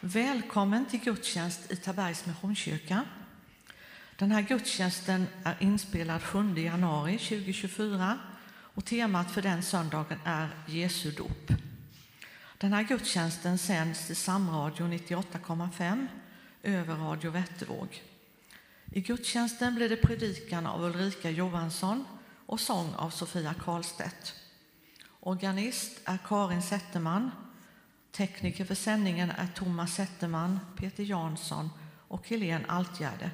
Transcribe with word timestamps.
Välkommen 0.00 0.86
till 0.86 1.00
gudstjänst 1.00 1.72
i 1.72 1.76
Tabergs 1.76 2.26
Missionskyrka. 2.26 3.04
Den 4.16 4.30
här 4.30 4.42
gudstjänsten 4.42 5.26
är 5.44 5.56
inspelad 5.60 6.22
7 6.22 6.54
januari 6.56 7.18
2024 7.18 8.18
och 8.50 8.84
temat 8.84 9.30
för 9.30 9.42
den 9.42 9.62
söndagen 9.62 10.18
är 10.24 10.48
Jesu 10.66 11.10
dop. 11.10 11.52
Den 12.58 12.72
här 12.72 12.82
gudstjänsten 12.82 13.58
sänds 13.58 14.10
i 14.10 14.14
Samradio 14.14 14.86
98,5 14.86 16.06
över 16.62 16.94
Radio 16.94 17.30
Vättervåg. 17.30 18.02
I 18.92 19.00
gudstjänsten 19.00 19.74
blir 19.74 19.88
det 19.88 19.96
predikan 19.96 20.66
av 20.66 20.84
Ulrika 20.84 21.30
Johansson 21.30 22.04
och 22.46 22.60
sång 22.60 22.94
av 22.94 23.10
Sofia 23.10 23.54
Karlstedt. 23.54 24.34
Organist 25.20 26.00
är 26.04 26.18
Karin 26.26 26.62
Zetterman 26.62 27.30
Tekniker 28.12 28.64
för 28.64 28.74
sändningen 28.74 29.30
är 29.30 29.48
Thomas 29.54 29.94
Zetterman, 29.94 30.60
Peter 30.76 31.02
Jansson 31.04 31.70
och 32.08 32.28
Helene 32.28 32.64
Altgärde. 32.68 33.30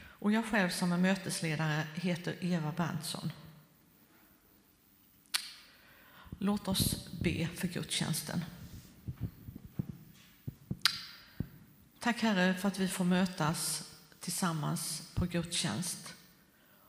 Och 0.00 0.32
jag 0.32 0.46
själv 0.46 0.70
som 0.70 0.92
är 0.92 0.98
mötesledare 0.98 1.86
heter 1.94 2.36
Eva 2.40 2.72
Berntsson. 2.72 3.32
Låt 6.38 6.68
oss 6.68 7.08
be 7.20 7.48
för 7.54 7.68
gudstjänsten. 7.68 8.44
Tack 12.00 12.22
Herre 12.22 12.54
för 12.54 12.68
att 12.68 12.78
vi 12.78 12.88
får 12.88 13.04
mötas 13.04 13.90
tillsammans 14.20 15.02
på 15.14 15.24
gudstjänst. 15.24 16.14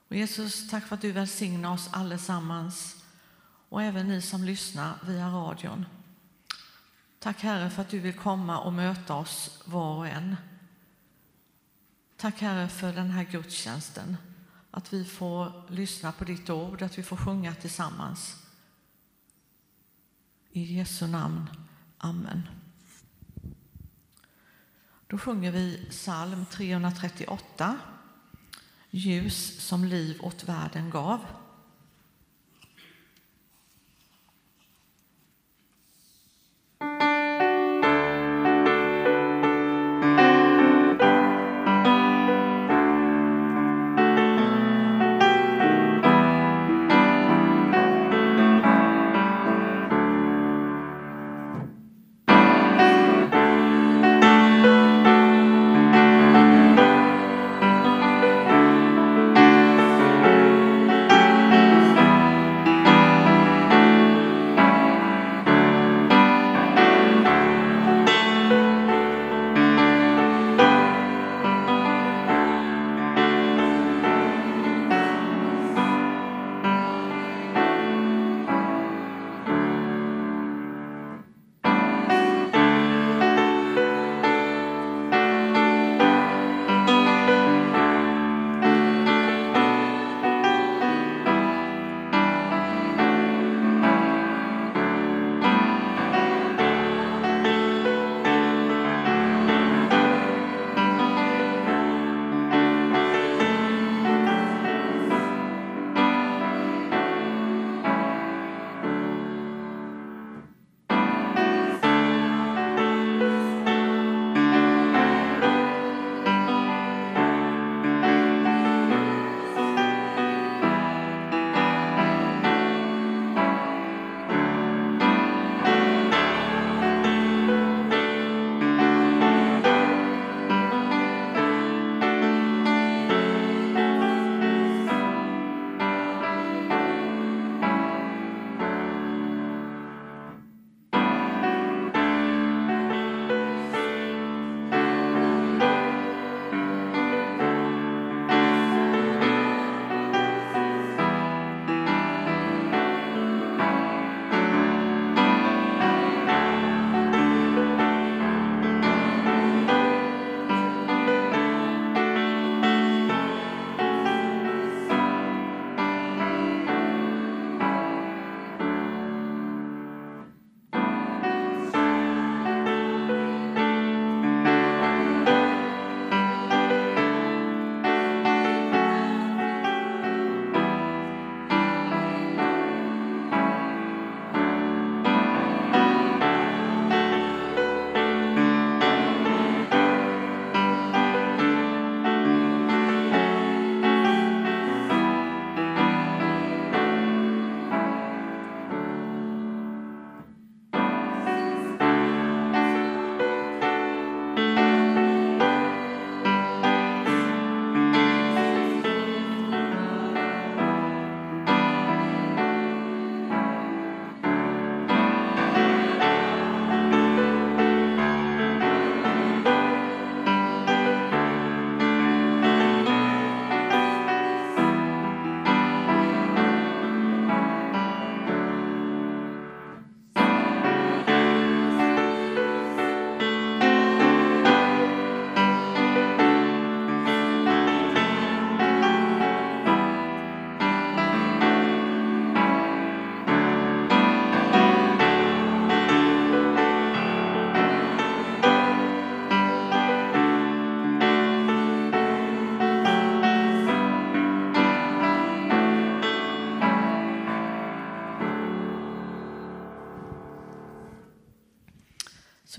Och 0.08 0.16
Jesus, 0.16 0.70
tack 0.70 0.88
för 0.88 0.96
att 0.96 1.02
du 1.02 1.12
välsignar 1.12 1.74
oss 1.74 1.90
allesammans 1.92 3.04
och 3.70 3.84
även 3.84 4.08
ni 4.08 4.22
som 4.22 4.44
lyssnar 4.44 5.00
via 5.08 5.28
radion. 5.28 5.86
Tack 7.20 7.42
Herre 7.42 7.70
för 7.70 7.82
att 7.82 7.90
du 7.90 8.00
vill 8.00 8.14
komma 8.14 8.60
och 8.60 8.74
möta 8.74 9.16
oss 9.16 9.62
var 9.66 9.96
och 9.96 10.08
en. 10.08 10.36
Tack 12.18 12.42
Herre 12.42 12.68
för 12.68 12.94
den 12.94 13.10
här 13.10 13.24
gudstjänsten, 13.24 14.18
att 14.72 14.94
vi 14.94 15.06
får 15.06 15.72
lyssna 15.72 16.12
på 16.12 16.24
ditt 16.24 16.50
ord, 16.50 16.82
att 16.82 16.98
vi 16.98 17.04
får 17.04 17.18
sjunga 17.18 17.56
tillsammans. 17.56 18.36
I 20.52 20.78
Jesu 20.78 21.08
namn. 21.08 21.50
Amen. 21.98 22.50
Då 25.08 25.18
sjunger 25.18 25.52
vi 25.52 25.88
psalm 25.90 26.46
338, 26.46 27.78
Ljus 28.90 29.68
som 29.68 29.86
liv 29.86 30.22
åt 30.22 30.44
världen 30.44 30.90
gav. 30.90 31.26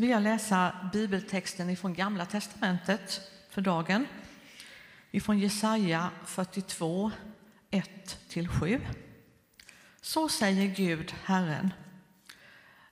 Så 0.00 0.02
vill 0.02 0.11
jag 0.11 0.23
läsa 0.23 0.73
bibeltexten 0.93 1.70
ifrån 1.70 1.94
Gamla 1.94 2.26
testamentet 2.26 3.20
för 3.50 3.61
dagen. 3.61 4.06
Ifrån 5.11 5.38
Jesaja 5.38 6.11
42, 6.25 7.11
1-7. 7.70 8.81
Så 10.00 10.29
säger 10.29 10.75
Gud, 10.75 11.14
Herren. 11.25 11.73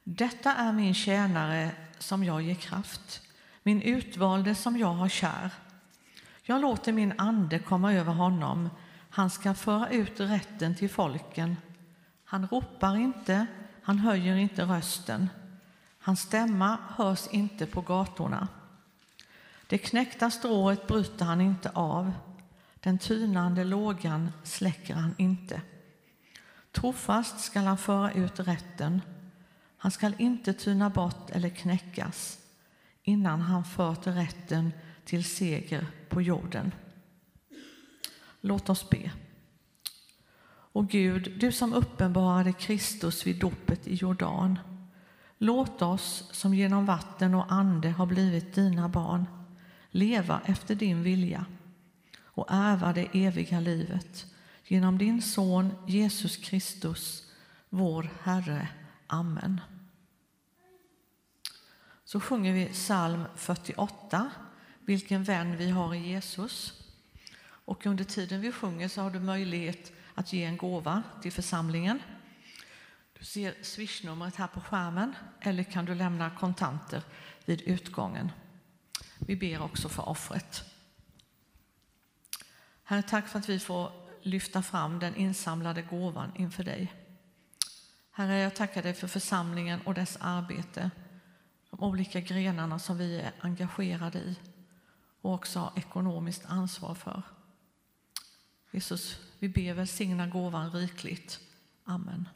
Detta 0.05 0.55
är 0.55 0.73
min 0.73 0.95
tjänare 0.95 1.71
som 1.99 2.25
jag 2.25 2.43
ger 2.43 2.55
kraft, 2.55 3.23
min 3.63 3.83
utvalde 3.83 4.55
som 4.55 4.77
jag 4.77 4.93
har 4.93 5.09
kär. 5.09 5.51
Jag 6.43 6.61
låter 6.61 6.93
min 6.93 7.15
ande 7.19 7.59
komma 7.59 7.95
över 7.95 8.13
honom. 8.13 8.71
Han 9.11 9.31
ska 9.31 9.55
föra 9.55 9.91
ut 9.91 10.21
rätten 10.21 10.75
till 10.75 10.91
folken. 10.91 11.57
Han 12.25 12.47
ropar 12.47 12.97
inte, 12.97 13.47
han 13.83 13.99
höjer 13.99 14.37
inte 14.37 14.63
rösten. 14.63 15.29
Hans 16.09 16.21
stämma 16.21 16.79
hörs 16.97 17.29
inte 17.31 17.67
på 17.67 17.81
gatorna. 17.81 18.49
Det 19.67 19.79
knäckta 19.79 20.31
strået 20.31 20.87
bryter 20.87 21.25
han 21.25 21.41
inte 21.41 21.71
av. 21.71 22.13
Den 22.81 22.99
tynande 22.99 23.65
lågan 23.65 24.33
släcker 24.45 24.95
han 24.95 25.15
inte. 25.19 25.63
Trofast 26.73 27.41
skall 27.41 27.65
han 27.65 27.79
föra 27.79 28.13
ut 28.13 28.41
rätten. 28.41 29.03
Han 29.77 29.91
skall 29.91 30.15
inte 30.19 30.53
tyna 30.53 30.91
bort 30.91 31.31
eller 31.31 31.49
knäckas 31.49 32.39
innan 33.03 33.41
han 33.41 33.65
fört 33.65 34.07
rätten 34.07 34.73
till 35.05 35.25
seger 35.25 35.87
på 36.09 36.23
jorden. 36.23 36.75
Låt 38.41 38.69
oss 38.69 38.91
be. 38.91 39.11
O 40.73 40.83
Gud, 40.83 41.33
du 41.41 41.53
som 41.53 41.73
uppenbarade 41.73 42.53
Kristus 42.53 43.27
vid 43.27 43.39
dopet 43.41 43.87
i 43.87 43.95
Jordan. 43.95 44.59
Låt 45.39 45.83
oss 45.83 46.29
som 46.33 46.55
genom 46.55 46.87
vatten 46.87 47.35
och 47.35 47.53
ande 47.53 47.91
har 47.91 48.07
blivit 48.07 48.55
dina 48.55 48.89
barn 48.89 49.27
leva 49.91 50.41
efter 50.45 50.75
din 50.75 51.03
vilja 51.03 51.45
och 52.23 52.47
ärva 52.49 52.93
det 52.93 53.09
eviga 53.13 53.61
livet 53.61 54.27
genom 54.65 54.99
din 54.99 55.23
son 55.23 55.75
Jesus 55.87 56.37
Kristus, 56.37 57.33
vår 57.69 58.11
Herre. 58.23 58.69
Amen. 59.07 59.61
Så 62.05 62.21
sjunger 62.21 62.53
vi 62.53 62.67
psalm 62.67 63.25
48, 63.37 64.31
Vilken 64.81 65.25
vän 65.25 65.57
vi 65.57 65.71
har 65.71 65.95
i 65.95 66.09
Jesus. 66.09 66.73
Och 67.41 67.87
under 67.87 68.05
tiden 68.05 68.41
vi 68.41 68.53
sjunger 68.53 68.89
så 68.89 69.01
har 69.01 69.11
du 69.11 69.21
möjlighet 69.21 69.93
att 70.15 70.33
ge 70.33 70.45
en 70.45 70.57
gåva 70.57 71.03
till 71.23 71.33
församlingen. 71.33 72.03
Du 73.19 73.25
ser 73.25 73.55
swishnumret 73.63 74.37
här 74.37 74.47
på 74.47 74.61
skärmen 74.61 75.15
eller 75.41 75.63
kan 75.63 75.85
du 75.85 75.95
lämna 75.95 76.31
kontanter 76.31 77.03
vid 77.45 77.61
utgången. 77.61 78.33
Vi 79.19 79.37
ber 79.37 79.63
också 79.63 79.89
för 79.89 80.09
offret. 80.09 80.65
Herre, 82.85 83.03
tack 83.03 83.29
för 83.29 83.39
att 83.39 83.49
vi 83.49 83.59
får 83.59 83.93
lyfta 84.23 84.63
fram 84.63 84.99
den 84.99 85.17
insamlade 85.17 85.83
gåvan 85.83 86.33
inför 86.37 86.65
dig. 86.65 86.93
Herre, 88.11 88.39
jag 88.39 88.57
tackar 88.57 88.83
dig 88.83 88.95
för 88.95 89.09
församlingen 89.09 89.81
och 89.81 89.95
dess 89.95 90.19
arbete, 90.21 90.91
de 91.71 91.81
olika 91.81 92.21
grenarna 92.21 92.79
som 92.79 92.99
vi 92.99 93.21
är 93.21 93.33
engagerade 93.41 94.19
i 94.19 94.37
och 95.21 95.35
också 95.35 95.59
har 95.59 95.73
ekonomiskt 95.77 96.47
ansvar 96.47 96.95
för. 96.95 97.23
Jesus, 98.71 99.21
vi 99.39 99.49
ber 99.49 99.75
välsigna 99.75 100.27
gåvan 100.27 100.73
rikligt. 100.73 101.41
Amen. 101.85 102.29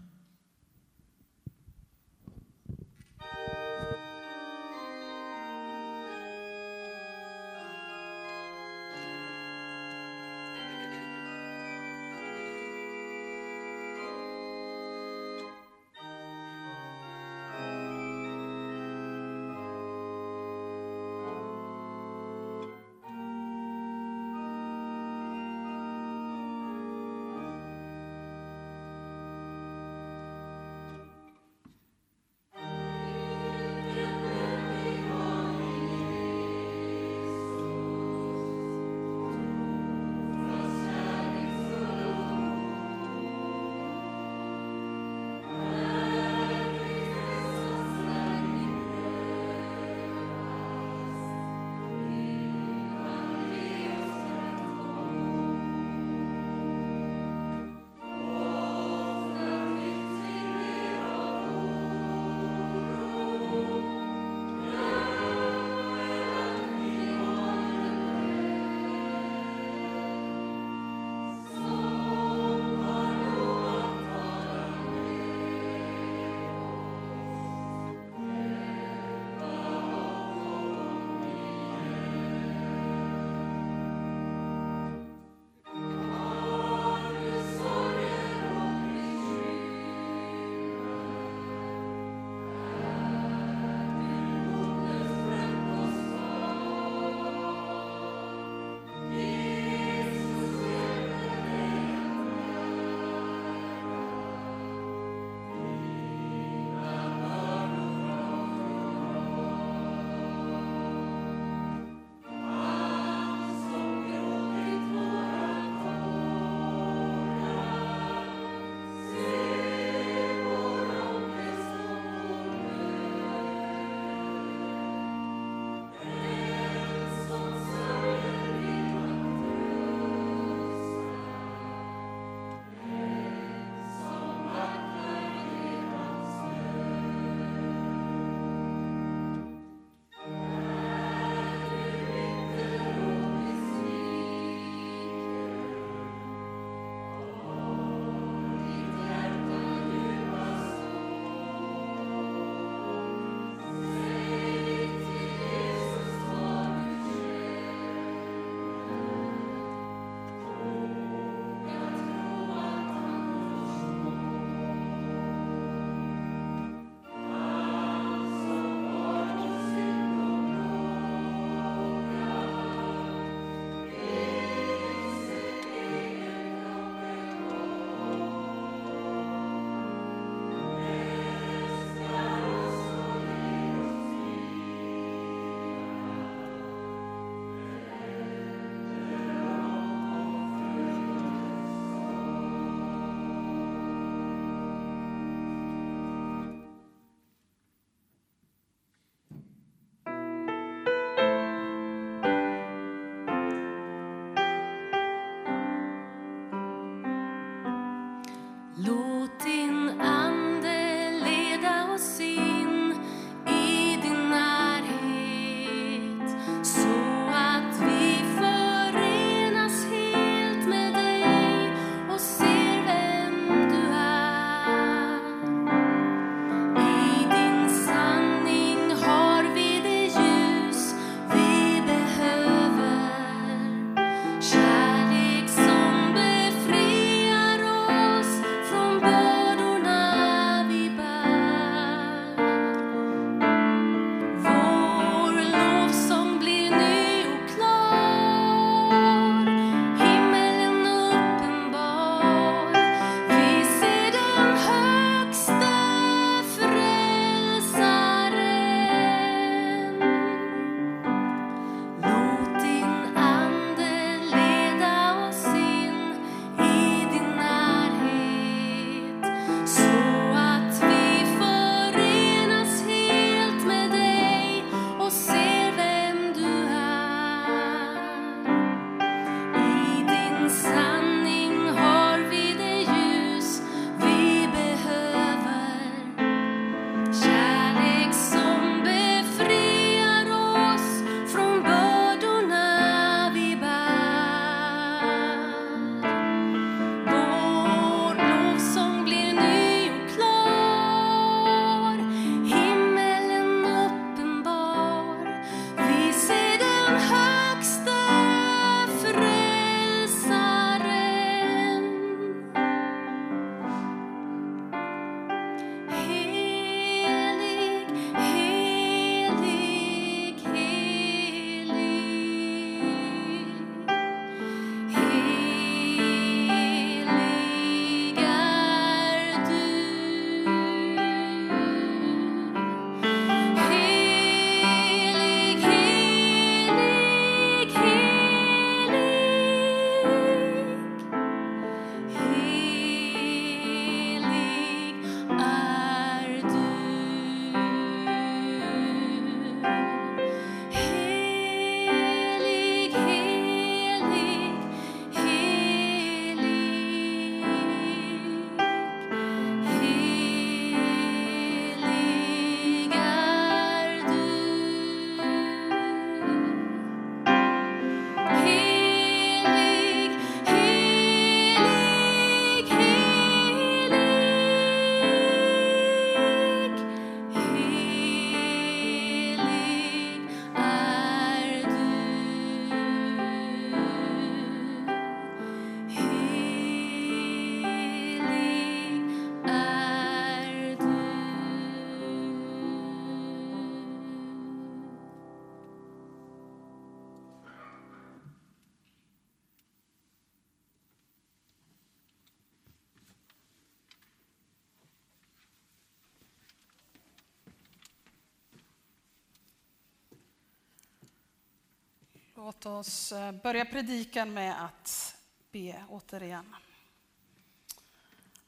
Låt 412.44 412.66
oss 412.66 413.12
eh, 413.12 413.32
börja 413.32 413.64
predikan 413.64 414.34
med 414.34 414.64
att 414.64 415.16
be 415.50 415.84
återigen. 415.88 416.56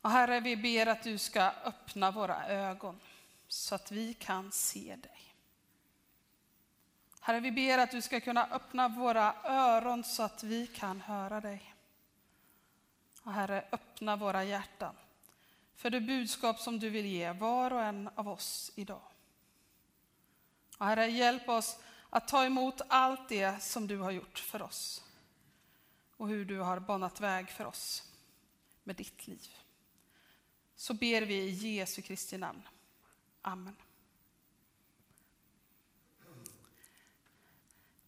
Och 0.01 0.11
herre, 0.11 0.41
vi 0.41 0.57
ber 0.57 0.87
att 0.87 1.03
du 1.03 1.19
ska 1.19 1.43
öppna 1.65 2.11
våra 2.11 2.49
ögon 2.49 3.01
så 3.49 3.75
att 3.75 3.93
vi 3.93 4.15
kan 4.15 4.53
se 4.53 4.97
dig. 4.97 5.35
Herre, 7.21 7.41
vi 7.41 7.53
ber 7.53 7.79
att 7.79 7.91
du 7.91 8.03
ska 8.03 8.21
kunna 8.21 8.47
öppna 8.47 8.89
våra 8.89 9.35
öron 9.45 10.05
så 10.05 10.23
att 10.23 10.43
vi 10.43 10.67
kan 10.67 11.01
höra 11.01 11.41
dig. 11.41 11.75
Och 13.23 13.33
herre, 13.33 13.65
öppna 13.73 14.17
våra 14.17 14.45
hjärtan 14.45 14.95
för 15.77 15.91
det 15.91 16.01
budskap 16.01 16.61
som 16.61 16.79
du 16.79 16.91
vill 16.91 17.07
ge 17.07 17.33
var 17.33 17.73
och 17.73 17.83
en 17.83 18.11
av 18.15 18.29
oss 18.29 18.73
idag. 18.75 19.03
Och 20.79 20.87
herre, 20.87 21.07
hjälp 21.07 21.49
oss 21.49 21.79
att 22.15 22.29
ta 22.29 22.45
emot 22.45 22.81
allt 22.89 23.29
det 23.29 23.63
som 23.63 23.87
du 23.87 23.99
har 23.99 24.11
gjort 24.11 24.39
för 24.39 24.63
oss 24.63 25.05
och 26.17 26.29
hur 26.29 26.45
du 26.45 26.59
har 26.59 26.79
banat 26.79 27.21
väg 27.21 27.51
för 27.51 27.65
oss 27.65 28.03
med 28.85 28.97
ditt 28.97 29.27
liv. 29.27 29.57
Så 30.77 30.95
ber 30.95 31.23
vi 31.23 31.35
i 31.35 31.77
Jesu 31.77 32.03
Kristi 32.03 32.39
namn. 32.39 32.63
Amen. 33.43 33.77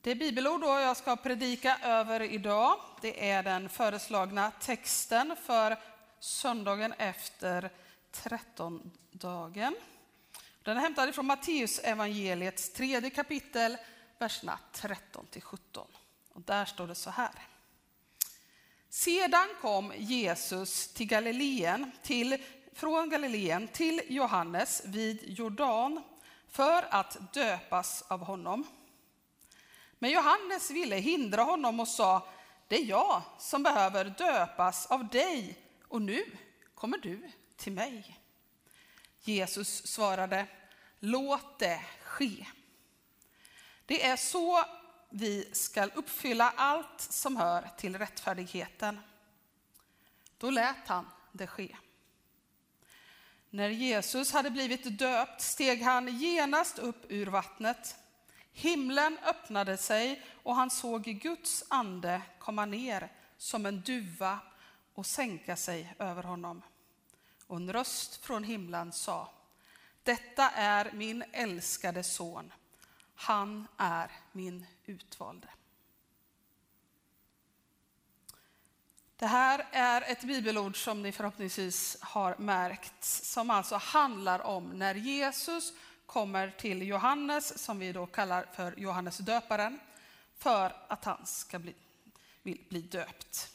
Det 0.00 0.14
bibelord 0.14 0.60
då 0.60 0.66
jag 0.66 0.96
ska 0.96 1.16
predika 1.16 1.78
över 1.82 2.22
idag, 2.22 2.80
det 3.00 3.30
är 3.30 3.42
den 3.42 3.68
föreslagna 3.68 4.50
texten 4.50 5.36
för 5.42 5.78
söndagen 6.18 6.92
efter 6.92 7.70
trettondagen. 8.10 9.76
Den 10.62 10.76
är 10.76 10.80
hämtad 10.80 11.14
från 11.14 11.26
Matteus 11.26 11.78
evangeliets 11.78 12.72
tredje 12.72 13.10
kapitel, 13.10 13.76
verserna 14.18 14.58
13 14.72 15.26
till 15.26 15.42
17. 15.42 15.86
Och 16.32 16.42
där 16.42 16.64
står 16.64 16.86
det 16.86 16.94
så 16.94 17.10
här. 17.10 17.48
Sedan 18.88 19.48
kom 19.60 19.92
Jesus 19.96 20.88
till 20.88 21.06
Galileen, 21.06 21.92
till, 22.02 22.44
från 22.72 23.10
Galileen 23.10 23.68
till 23.68 24.00
Johannes 24.08 24.82
vid 24.84 25.38
Jordan 25.38 26.02
för 26.48 26.86
att 26.90 27.34
döpas 27.34 28.02
av 28.02 28.20
honom. 28.20 28.64
Men 29.98 30.10
Johannes 30.10 30.70
ville 30.70 30.96
hindra 30.96 31.42
honom 31.42 31.80
och 31.80 31.88
sa, 31.88 32.28
det 32.68 32.76
är 32.76 32.84
jag 32.84 33.22
som 33.38 33.62
behöver 33.62 34.04
döpas 34.04 34.86
av 34.86 35.08
dig 35.08 35.58
och 35.88 36.02
nu 36.02 36.24
kommer 36.74 36.98
du 36.98 37.30
till 37.56 37.72
mig. 37.72 38.20
Jesus 39.20 39.86
svarade, 39.86 40.46
låt 40.98 41.58
det 41.58 41.80
ske. 42.02 42.46
Det 43.86 44.06
är 44.06 44.16
så 44.16 44.64
vi 45.10 45.48
ska 45.52 45.84
uppfylla 45.84 46.52
allt 46.56 47.00
som 47.00 47.36
hör 47.36 47.70
till 47.76 47.98
rättfärdigheten. 47.98 49.00
Då 50.38 50.50
lät 50.50 50.88
han 50.88 51.06
det 51.32 51.46
ske. 51.46 51.76
När 53.50 53.68
Jesus 53.68 54.32
hade 54.32 54.50
blivit 54.50 54.98
döpt 54.98 55.40
steg 55.40 55.82
han 55.82 56.18
genast 56.18 56.78
upp 56.78 57.04
ur 57.08 57.26
vattnet. 57.26 57.96
Himlen 58.52 59.18
öppnade 59.24 59.76
sig 59.76 60.22
och 60.42 60.54
han 60.54 60.70
såg 60.70 61.02
Guds 61.02 61.64
ande 61.68 62.22
komma 62.38 62.64
ner 62.64 63.12
som 63.36 63.66
en 63.66 63.80
duva 63.80 64.38
och 64.94 65.06
sänka 65.06 65.56
sig 65.56 65.94
över 65.98 66.22
honom. 66.22 66.62
Och 67.46 67.56
en 67.56 67.72
röst 67.72 68.24
från 68.24 68.44
himlen 68.44 68.92
sa, 68.92 69.32
detta 70.02 70.50
är 70.50 70.92
min 70.92 71.24
älskade 71.32 72.02
son 72.02 72.52
han 73.16 73.68
är 73.76 74.10
min 74.32 74.66
utvalde. 74.84 75.48
Det 79.16 79.26
här 79.26 79.66
är 79.72 80.02
ett 80.02 80.22
bibelord 80.22 80.84
som 80.84 81.02
ni 81.02 81.12
förhoppningsvis 81.12 81.96
har 82.00 82.36
märkt, 82.38 83.04
som 83.04 83.50
alltså 83.50 83.76
handlar 83.76 84.40
om 84.40 84.70
när 84.70 84.94
Jesus 84.94 85.72
kommer 86.06 86.50
till 86.50 86.82
Johannes, 86.82 87.64
som 87.64 87.78
vi 87.78 87.92
då 87.92 88.06
kallar 88.06 88.46
för 88.54 88.74
Johannes 88.76 89.18
döparen, 89.18 89.80
för 90.38 90.76
att 90.88 91.04
han 91.04 91.26
ska 91.26 91.58
bli, 91.58 91.74
vill 92.42 92.60
bli 92.68 92.80
döpt. 92.80 93.52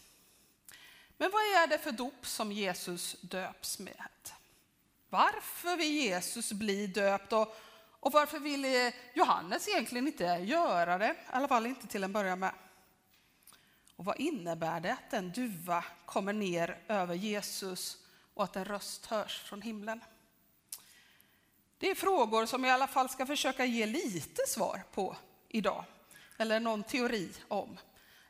Men 1.17 1.31
vad 1.31 1.41
är 1.41 1.67
det 1.67 1.77
för 1.77 1.91
dop 1.91 2.25
som 2.25 2.51
Jesus 2.51 3.15
döps 3.21 3.79
med? 3.79 4.31
Varför 5.09 5.77
vill 5.77 5.91
Jesus 5.91 6.51
bli 6.51 6.87
döpt 6.87 7.33
och 7.33 7.57
och 8.01 8.11
varför 8.11 8.39
ville 8.39 8.87
eh, 8.87 8.93
Johannes 9.13 9.67
egentligen 9.67 10.07
inte 10.07 10.23
göra 10.23 10.97
det? 10.97 11.11
I 11.11 11.15
alla 11.31 11.47
fall 11.47 11.65
inte 11.65 11.87
till 11.87 12.03
en 12.03 12.13
början 12.13 12.39
med. 12.39 12.53
Och 13.95 14.05
vad 14.05 14.19
innebär 14.19 14.79
det 14.79 14.93
att 14.93 15.13
en 15.13 15.31
duva 15.31 15.85
kommer 16.05 16.33
ner 16.33 16.79
över 16.87 17.15
Jesus 17.15 17.97
och 18.33 18.43
att 18.43 18.55
en 18.55 18.65
röst 18.65 19.05
hörs 19.05 19.41
från 19.41 19.61
himlen? 19.61 20.03
Det 21.77 21.89
är 21.89 21.95
frågor 21.95 22.45
som 22.45 22.63
jag 22.63 22.71
i 22.71 22.73
alla 22.73 22.87
fall 22.87 23.09
ska 23.09 23.25
försöka 23.25 23.65
ge 23.65 23.85
lite 23.85 24.41
svar 24.47 24.83
på 24.93 25.15
idag, 25.49 25.83
eller 26.37 26.59
någon 26.59 26.83
teori 26.83 27.31
om. 27.47 27.77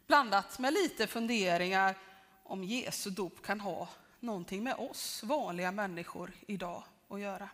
Blandat 0.08 0.60
med 0.60 0.74
lite 0.74 1.08
funderingar 1.08 1.96
om 2.44 2.64
Jesu 2.64 3.10
dop 3.10 3.42
kan 3.42 3.60
ha 3.60 3.90
någonting 4.20 4.64
med 4.64 4.76
oss 4.76 5.24
vanliga 5.24 5.72
människor 5.72 6.32
idag 6.48 6.84
att 7.10 7.20
göra. 7.20 7.50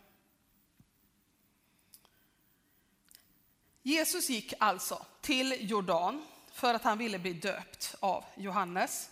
Jesus 3.87 4.29
gick 4.29 4.53
alltså 4.59 5.05
till 5.21 5.69
Jordan 5.69 6.25
för 6.51 6.73
att 6.73 6.83
han 6.83 6.97
ville 6.97 7.19
bli 7.19 7.33
döpt 7.33 7.95
av 7.99 8.23
Johannes. 8.35 9.09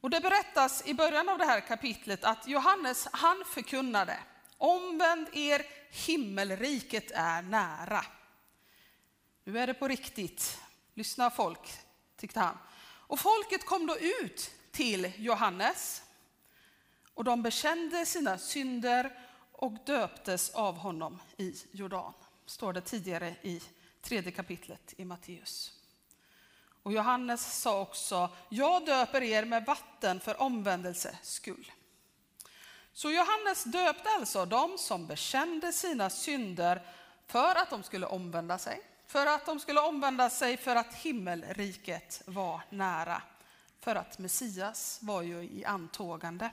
Och 0.00 0.10
det 0.10 0.20
berättas 0.20 0.86
i 0.86 0.94
början 0.94 1.28
av 1.28 1.38
det 1.38 1.44
här 1.44 1.60
kapitlet 1.60 2.24
att 2.24 2.48
Johannes 2.48 3.08
han 3.12 3.44
förkunnade 3.46 4.18
omvänd 4.58 5.28
er, 5.32 5.66
himmelriket 5.90 7.10
är 7.10 7.42
nära. 7.42 8.04
Nu 9.44 9.58
är 9.58 9.66
det 9.66 9.74
på 9.74 9.88
riktigt. 9.88 10.60
Lyssna 10.94 11.30
folk, 11.30 11.72
tyckte 12.16 12.40
han. 12.40 12.58
Och 12.84 13.20
folket 13.20 13.66
kom 13.66 13.86
då 13.86 13.98
ut 13.98 14.50
till 14.72 15.12
Johannes 15.16 16.02
och 17.14 17.24
de 17.24 17.42
bekände 17.42 18.06
sina 18.06 18.38
synder 18.38 19.18
och 19.52 19.72
döptes 19.86 20.50
av 20.50 20.76
honom 20.76 21.20
i 21.36 21.54
Jordan, 21.72 22.12
står 22.46 22.72
det 22.72 22.80
tidigare 22.80 23.34
i 23.42 23.62
tredje 24.04 24.32
kapitlet 24.32 24.94
i 24.96 25.04
Matteus. 25.04 25.72
Och 26.82 26.92
Johannes 26.92 27.60
sa 27.60 27.80
också, 27.80 28.30
jag 28.48 28.86
döper 28.86 29.22
er 29.22 29.44
med 29.44 29.64
vatten 29.64 30.20
för 30.20 30.42
omvändelse 30.42 31.18
skull. 31.22 31.72
Så 32.92 33.10
Johannes 33.10 33.64
döpte 33.64 34.10
alltså 34.10 34.44
de 34.44 34.78
som 34.78 35.06
bekände 35.06 35.72
sina 35.72 36.10
synder 36.10 36.86
för 37.26 37.54
att 37.54 37.70
de 37.70 37.82
skulle 37.82 38.06
omvända 38.06 38.58
sig. 38.58 38.80
För 39.06 39.26
att 39.26 39.46
de 39.46 39.60
skulle 39.60 39.80
omvända 39.80 40.30
sig 40.30 40.56
för 40.56 40.76
att 40.76 40.94
himmelriket 40.94 42.22
var 42.26 42.60
nära. 42.70 43.22
För 43.80 43.94
att 43.94 44.18
Messias 44.18 44.98
var 45.02 45.22
ju 45.22 45.42
i 45.42 45.64
antågande. 45.64 46.50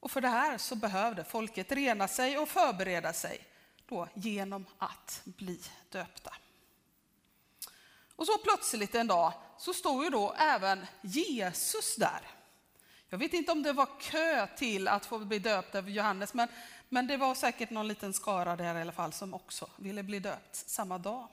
Och 0.00 0.10
för 0.10 0.20
det 0.20 0.28
här 0.28 0.58
så 0.58 0.74
behövde 0.74 1.24
folket 1.24 1.72
rena 1.72 2.08
sig 2.08 2.38
och 2.38 2.48
förbereda 2.48 3.12
sig 3.12 3.46
då 3.86 4.08
genom 4.14 4.66
att 4.78 5.22
bli 5.24 5.60
döpta. 5.90 6.34
Och 8.16 8.26
så 8.26 8.38
plötsligt 8.38 8.94
en 8.94 9.06
dag 9.06 9.32
så 9.58 9.74
stod 9.74 10.04
ju 10.04 10.10
då 10.10 10.32
även 10.32 10.86
Jesus 11.02 11.96
där. 11.96 12.20
Jag 13.08 13.18
vet 13.18 13.32
inte 13.32 13.52
om 13.52 13.62
det 13.62 13.72
var 13.72 14.00
kö 14.00 14.46
till 14.46 14.88
att 14.88 15.06
få 15.06 15.18
bli 15.18 15.38
döpt 15.38 15.74
av 15.74 15.90
Johannes, 15.90 16.34
men, 16.34 16.48
men 16.88 17.06
det 17.06 17.16
var 17.16 17.34
säkert 17.34 17.70
någon 17.70 17.88
liten 17.88 18.14
skara 18.14 18.56
där 18.56 18.74
i 18.74 18.80
alla 18.80 18.92
fall 18.92 19.12
som 19.12 19.34
också 19.34 19.70
ville 19.76 20.02
bli 20.02 20.20
döpt 20.20 20.56
samma 20.56 20.98
dag. 20.98 21.28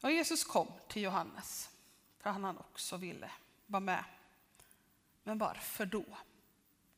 Och 0.00 0.12
Jesus 0.12 0.44
kom 0.44 0.72
till 0.88 1.02
Johannes 1.02 1.70
för 2.18 2.30
han 2.30 2.58
också 2.58 2.96
ville 2.96 3.30
vara 3.66 3.80
med. 3.80 4.04
Men 5.22 5.38
varför 5.38 5.86
då? 5.86 6.04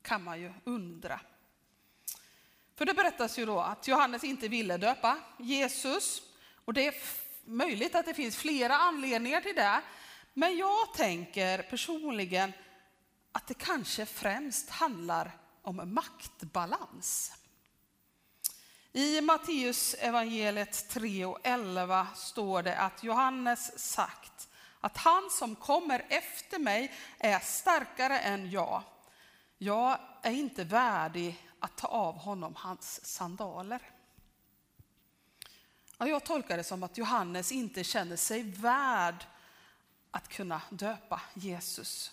Kan 0.02 0.22
man 0.22 0.40
ju 0.40 0.52
undra. 0.64 1.20
För 2.76 2.84
det 2.84 2.94
berättas 2.94 3.38
ju 3.38 3.46
då 3.46 3.60
att 3.60 3.88
Johannes 3.88 4.24
inte 4.24 4.48
ville 4.48 4.76
döpa 4.76 5.18
Jesus. 5.38 6.22
Och 6.64 6.74
det 6.74 6.86
är 6.86 6.94
möjligt 7.44 7.94
att 7.94 8.06
det 8.06 8.14
finns 8.14 8.36
flera 8.36 8.76
anledningar 8.76 9.40
till 9.40 9.54
det. 9.54 9.80
Men 10.34 10.56
jag 10.56 10.94
tänker 10.94 11.62
personligen 11.62 12.52
att 13.32 13.46
det 13.46 13.54
kanske 13.54 14.06
främst 14.06 14.70
handlar 14.70 15.30
om 15.62 15.94
maktbalans. 15.94 17.32
I 18.92 19.20
Matteus 19.20 19.94
evangeliet 19.94 20.88
3 20.88 21.24
och 21.24 21.38
11 21.42 22.06
står 22.14 22.62
det 22.62 22.76
att 22.76 23.04
Johannes 23.04 23.78
sagt 23.78 24.48
att 24.80 24.96
han 24.96 25.30
som 25.30 25.56
kommer 25.56 26.06
efter 26.08 26.58
mig 26.58 26.92
är 27.18 27.38
starkare 27.38 28.18
än 28.18 28.50
jag. 28.50 28.82
Jag 29.58 29.98
är 30.22 30.32
inte 30.32 30.64
värdig 30.64 31.51
att 31.62 31.76
ta 31.76 31.86
av 31.86 32.14
honom 32.14 32.54
hans 32.56 33.06
sandaler. 33.06 33.90
Ja, 35.98 36.08
jag 36.08 36.24
tolkar 36.24 36.56
det 36.56 36.64
som 36.64 36.82
att 36.82 36.98
Johannes 36.98 37.52
inte 37.52 37.84
känner 37.84 38.16
sig 38.16 38.42
värd 38.42 39.24
att 40.10 40.28
kunna 40.28 40.62
döpa 40.70 41.20
Jesus. 41.34 42.12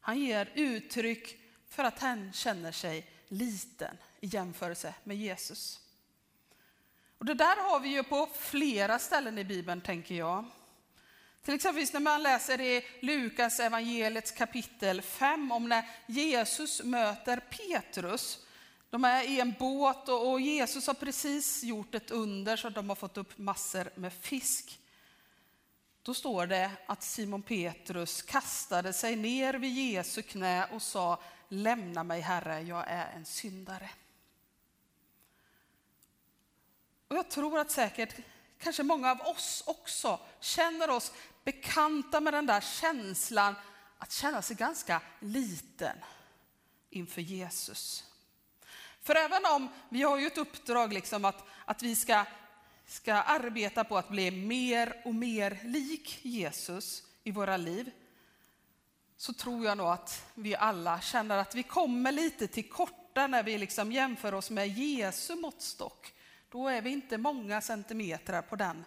Han 0.00 0.18
ger 0.18 0.52
uttryck 0.54 1.38
för 1.68 1.84
att 1.84 1.98
han 1.98 2.32
känner 2.32 2.72
sig 2.72 3.10
liten 3.28 3.96
i 4.20 4.26
jämförelse 4.26 4.94
med 5.04 5.16
Jesus. 5.16 5.80
Och 7.18 7.24
det 7.24 7.34
där 7.34 7.70
har 7.70 7.80
vi 7.80 7.88
ju 7.88 8.02
på 8.02 8.28
flera 8.34 8.98
ställen 8.98 9.38
i 9.38 9.44
Bibeln, 9.44 9.80
tänker 9.80 10.14
jag. 10.14 10.44
Till 11.44 11.54
exempel 11.54 11.86
när 11.92 12.00
man 12.00 12.22
läser 12.22 12.60
i 12.60 12.84
Lukas 13.00 13.60
evangeliets 13.60 14.30
kapitel 14.30 15.02
5 15.02 15.52
om 15.52 15.68
när 15.68 15.90
Jesus 16.06 16.82
möter 16.82 17.36
Petrus. 17.36 18.46
De 18.90 19.04
är 19.04 19.22
i 19.22 19.40
en 19.40 19.54
båt 19.58 20.08
och 20.08 20.40
Jesus 20.40 20.86
har 20.86 20.94
precis 20.94 21.62
gjort 21.62 21.94
ett 21.94 22.10
under 22.10 22.56
så 22.56 22.68
de 22.68 22.88
har 22.88 22.96
fått 22.96 23.16
upp 23.16 23.38
massor 23.38 23.90
med 23.94 24.12
fisk. 24.12 24.80
Då 26.02 26.14
står 26.14 26.46
det 26.46 26.70
att 26.86 27.02
Simon 27.02 27.42
Petrus 27.42 28.22
kastade 28.22 28.92
sig 28.92 29.16
ner 29.16 29.54
vid 29.54 29.92
Jesu 29.92 30.22
knä 30.22 30.66
och 30.66 30.82
sa 30.82 31.22
Lämna 31.48 32.04
mig 32.04 32.20
Herre, 32.20 32.60
jag 32.60 32.84
är 32.86 33.12
en 33.16 33.24
syndare. 33.24 33.90
Och 37.08 37.16
jag 37.16 37.30
tror 37.30 37.58
att 37.58 37.70
säkert 37.70 38.16
kanske 38.58 38.82
många 38.82 39.10
av 39.10 39.20
oss 39.20 39.62
också 39.66 40.20
känner 40.40 40.90
oss 40.90 41.12
bekanta 41.44 42.20
med 42.20 42.34
den 42.34 42.46
där 42.46 42.60
känslan 42.60 43.54
att 43.98 44.12
känna 44.12 44.42
sig 44.42 44.56
ganska 44.56 45.00
liten 45.20 45.96
inför 46.90 47.20
Jesus. 47.20 48.04
För 49.00 49.14
även 49.14 49.42
om 49.56 49.68
vi 49.88 50.02
har 50.02 50.18
ju 50.18 50.26
ett 50.26 50.38
uppdrag 50.38 50.92
liksom 50.92 51.24
att, 51.24 51.44
att 51.64 51.82
vi 51.82 51.96
ska, 51.96 52.24
ska 52.86 53.14
arbeta 53.14 53.84
på 53.84 53.98
att 53.98 54.08
bli 54.08 54.30
mer 54.30 55.02
och 55.04 55.14
mer 55.14 55.58
lik 55.64 56.18
Jesus 56.22 57.02
i 57.24 57.30
våra 57.30 57.56
liv, 57.56 57.90
så 59.16 59.32
tror 59.32 59.64
jag 59.64 59.78
nog 59.78 59.86
att 59.86 60.26
vi 60.34 60.56
alla 60.56 61.00
känner 61.00 61.38
att 61.38 61.54
vi 61.54 61.62
kommer 61.62 62.12
lite 62.12 62.46
till 62.46 62.68
korta 62.68 63.26
när 63.26 63.42
vi 63.42 63.58
liksom 63.58 63.92
jämför 63.92 64.34
oss 64.34 64.50
med 64.50 64.68
Jesu 64.68 65.34
måttstock. 65.36 66.14
Då 66.48 66.68
är 66.68 66.82
vi 66.82 66.90
inte 66.90 67.18
många 67.18 67.60
centimeter 67.60 68.42
på 68.42 68.56
den, 68.56 68.84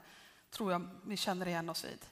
tror 0.52 0.72
jag 0.72 0.90
vi 1.06 1.18
känner 1.18 1.48
igen 1.48 1.70
oss 1.70 1.86
vid. 1.86 2.06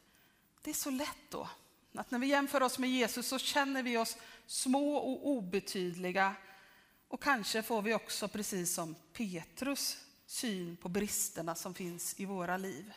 Det 0.63 0.69
är 0.69 0.75
så 0.75 0.89
lätt 0.89 1.29
då, 1.29 1.49
att 1.95 2.11
när 2.11 2.19
vi 2.19 2.27
jämför 2.27 2.63
oss 2.63 2.79
med 2.79 2.89
Jesus 2.89 3.27
så 3.27 3.39
känner 3.39 3.83
vi 3.83 3.97
oss 3.97 4.17
små 4.47 4.95
och 4.95 5.27
obetydliga. 5.27 6.35
Och 7.07 7.23
kanske 7.23 7.61
får 7.61 7.81
vi 7.81 7.93
också, 7.93 8.27
precis 8.27 8.73
som 8.73 8.95
Petrus, 9.13 9.97
syn 10.25 10.77
på 10.77 10.89
bristerna 10.89 11.55
som 11.55 11.73
finns 11.73 12.19
i 12.19 12.25
våra 12.25 12.57
liv. 12.57 12.93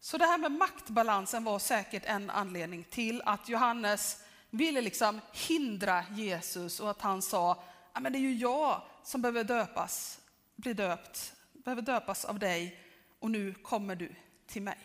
Så 0.00 0.18
det 0.18 0.26
här 0.26 0.38
med 0.38 0.52
maktbalansen 0.52 1.44
var 1.44 1.58
säkert 1.58 2.04
en 2.04 2.30
anledning 2.30 2.84
till 2.84 3.22
att 3.24 3.48
Johannes 3.48 4.22
ville 4.50 4.80
liksom 4.80 5.20
hindra 5.32 6.04
Jesus 6.10 6.80
och 6.80 6.90
att 6.90 7.02
han 7.02 7.22
sa, 7.22 7.62
men 8.00 8.12
det 8.12 8.18
är 8.18 8.20
ju 8.20 8.34
jag 8.34 8.82
som 9.04 9.22
behöver 9.22 9.44
döpas, 9.44 10.20
bli 10.56 10.72
döpt, 10.74 11.34
behöver 11.52 11.82
döpas 11.82 12.24
av 12.24 12.38
dig 12.38 12.80
och 13.18 13.30
nu 13.30 13.54
kommer 13.54 13.96
du 13.96 14.14
till 14.48 14.62
mig. 14.62 14.78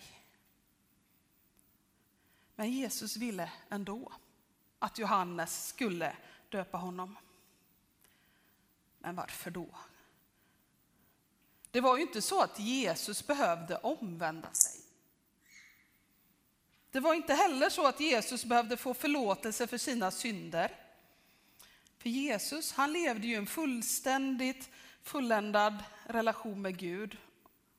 Men 2.56 2.72
Jesus 2.72 3.18
ville 3.18 3.52
ändå 3.70 4.12
att 4.80 4.98
Johannes 4.98 5.68
skulle 5.68 6.16
döpa 6.50 6.78
honom. 6.78 7.18
Men 9.00 9.16
varför 9.16 9.52
då? 9.52 9.68
Det 11.72 11.82
var 11.82 11.98
ju 11.98 12.02
inte 12.02 12.22
så 12.22 12.42
att 12.42 12.60
Jesus 12.60 13.28
behövde 13.28 13.78
omvända 13.78 14.54
sig. 14.54 14.82
Det 16.92 17.00
var 17.00 17.14
inte 17.14 17.34
heller 17.34 17.70
så 17.70 17.88
att 17.88 18.00
Jesus 18.00 18.46
behövde 18.46 18.78
få 18.78 18.94
förlåtelse 18.94 19.68
för 19.68 19.78
sina 19.78 20.12
synder. 20.12 20.80
För 21.98 22.10
Jesus, 22.10 22.74
han 22.74 22.94
levde 22.94 23.28
ju 23.28 23.36
en 23.36 23.48
fullständigt 23.48 24.70
fulländad 25.04 25.84
relation 26.06 26.62
med 26.62 26.78
Gud. 26.78 27.18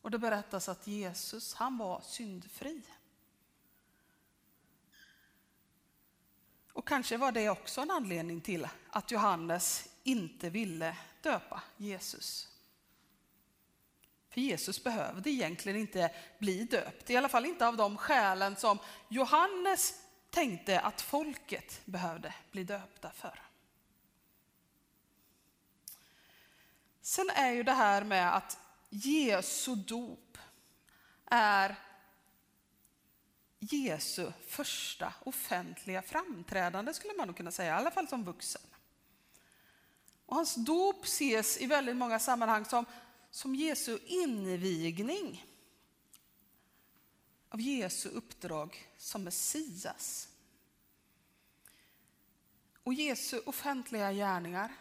Och 0.05 0.11
det 0.11 0.19
berättas 0.19 0.69
att 0.69 0.87
Jesus, 0.87 1.55
han 1.55 1.79
var 1.79 2.01
syndfri. 2.01 2.83
Och 6.73 6.89
kanske 6.89 7.17
var 7.17 7.33
det 7.33 7.51
också 7.51 7.81
en 7.81 7.91
anledning 7.91 8.41
till 8.41 8.69
att 8.91 9.11
Johannes 9.11 9.89
inte 10.03 10.51
ville 10.51 10.97
döpa 11.21 11.63
Jesus. 11.77 12.49
För 14.29 14.41
Jesus 14.41 14.85
behövde 14.85 15.31
egentligen 15.31 15.79
inte 15.79 16.15
bli 16.39 16.65
döpt, 16.65 17.11
i 17.11 17.17
alla 17.17 17.29
fall 17.29 17.47
inte 17.47 17.69
av 17.69 17.77
de 17.77 17.97
skälen 17.97 18.57
som 18.57 18.79
Johannes 19.09 20.03
tänkte 20.31 20.81
att 20.81 21.01
folket 21.01 21.81
behövde 21.85 22.35
bli 22.51 22.65
döpta 22.65 23.11
för. 23.11 23.43
Sen 27.01 27.31
är 27.31 27.51
ju 27.51 27.63
det 27.63 27.73
här 27.73 28.05
med 28.05 28.37
att 28.37 28.59
Jesu 28.97 29.75
dop 29.75 30.39
är 31.27 31.79
Jesu 33.59 34.33
första 34.47 35.15
offentliga 35.25 36.03
framträdande 36.03 36.95
skulle 36.95 37.15
man 37.15 37.27
nog 37.27 37.37
kunna 37.37 37.51
säga, 37.51 37.75
i 37.75 37.79
alla 37.79 37.91
fall 37.91 38.09
som 38.09 38.25
vuxen. 38.25 38.63
Och 40.27 40.37
hans 40.37 40.55
dop 40.55 41.05
ses 41.05 41.61
i 41.61 41.67
väldigt 41.67 41.97
många 41.97 42.19
sammanhang 42.19 42.65
som, 42.65 42.85
som 43.31 43.55
Jesu 43.55 43.99
invigning 44.07 45.47
av 47.49 47.61
Jesu 47.61 48.09
uppdrag 48.09 48.89
som 48.99 49.25
Messias. 49.25 50.29
Och 52.83 52.95
Jesu 52.95 53.41
offentliga 53.47 54.13
gärningar, 54.13 54.73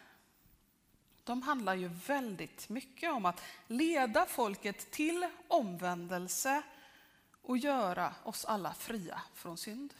de 1.24 1.42
handlar 1.42 1.74
ju 1.74 1.88
väldigt 1.88 2.68
mycket 2.68 3.12
om 3.12 3.26
att 3.26 3.42
leda 3.66 4.26
folket 4.26 4.90
till 4.90 5.28
omvändelse 5.48 6.62
och 7.42 7.58
göra 7.58 8.14
oss 8.24 8.44
alla 8.44 8.74
fria 8.74 9.20
från 9.34 9.58
synd. 9.58 9.94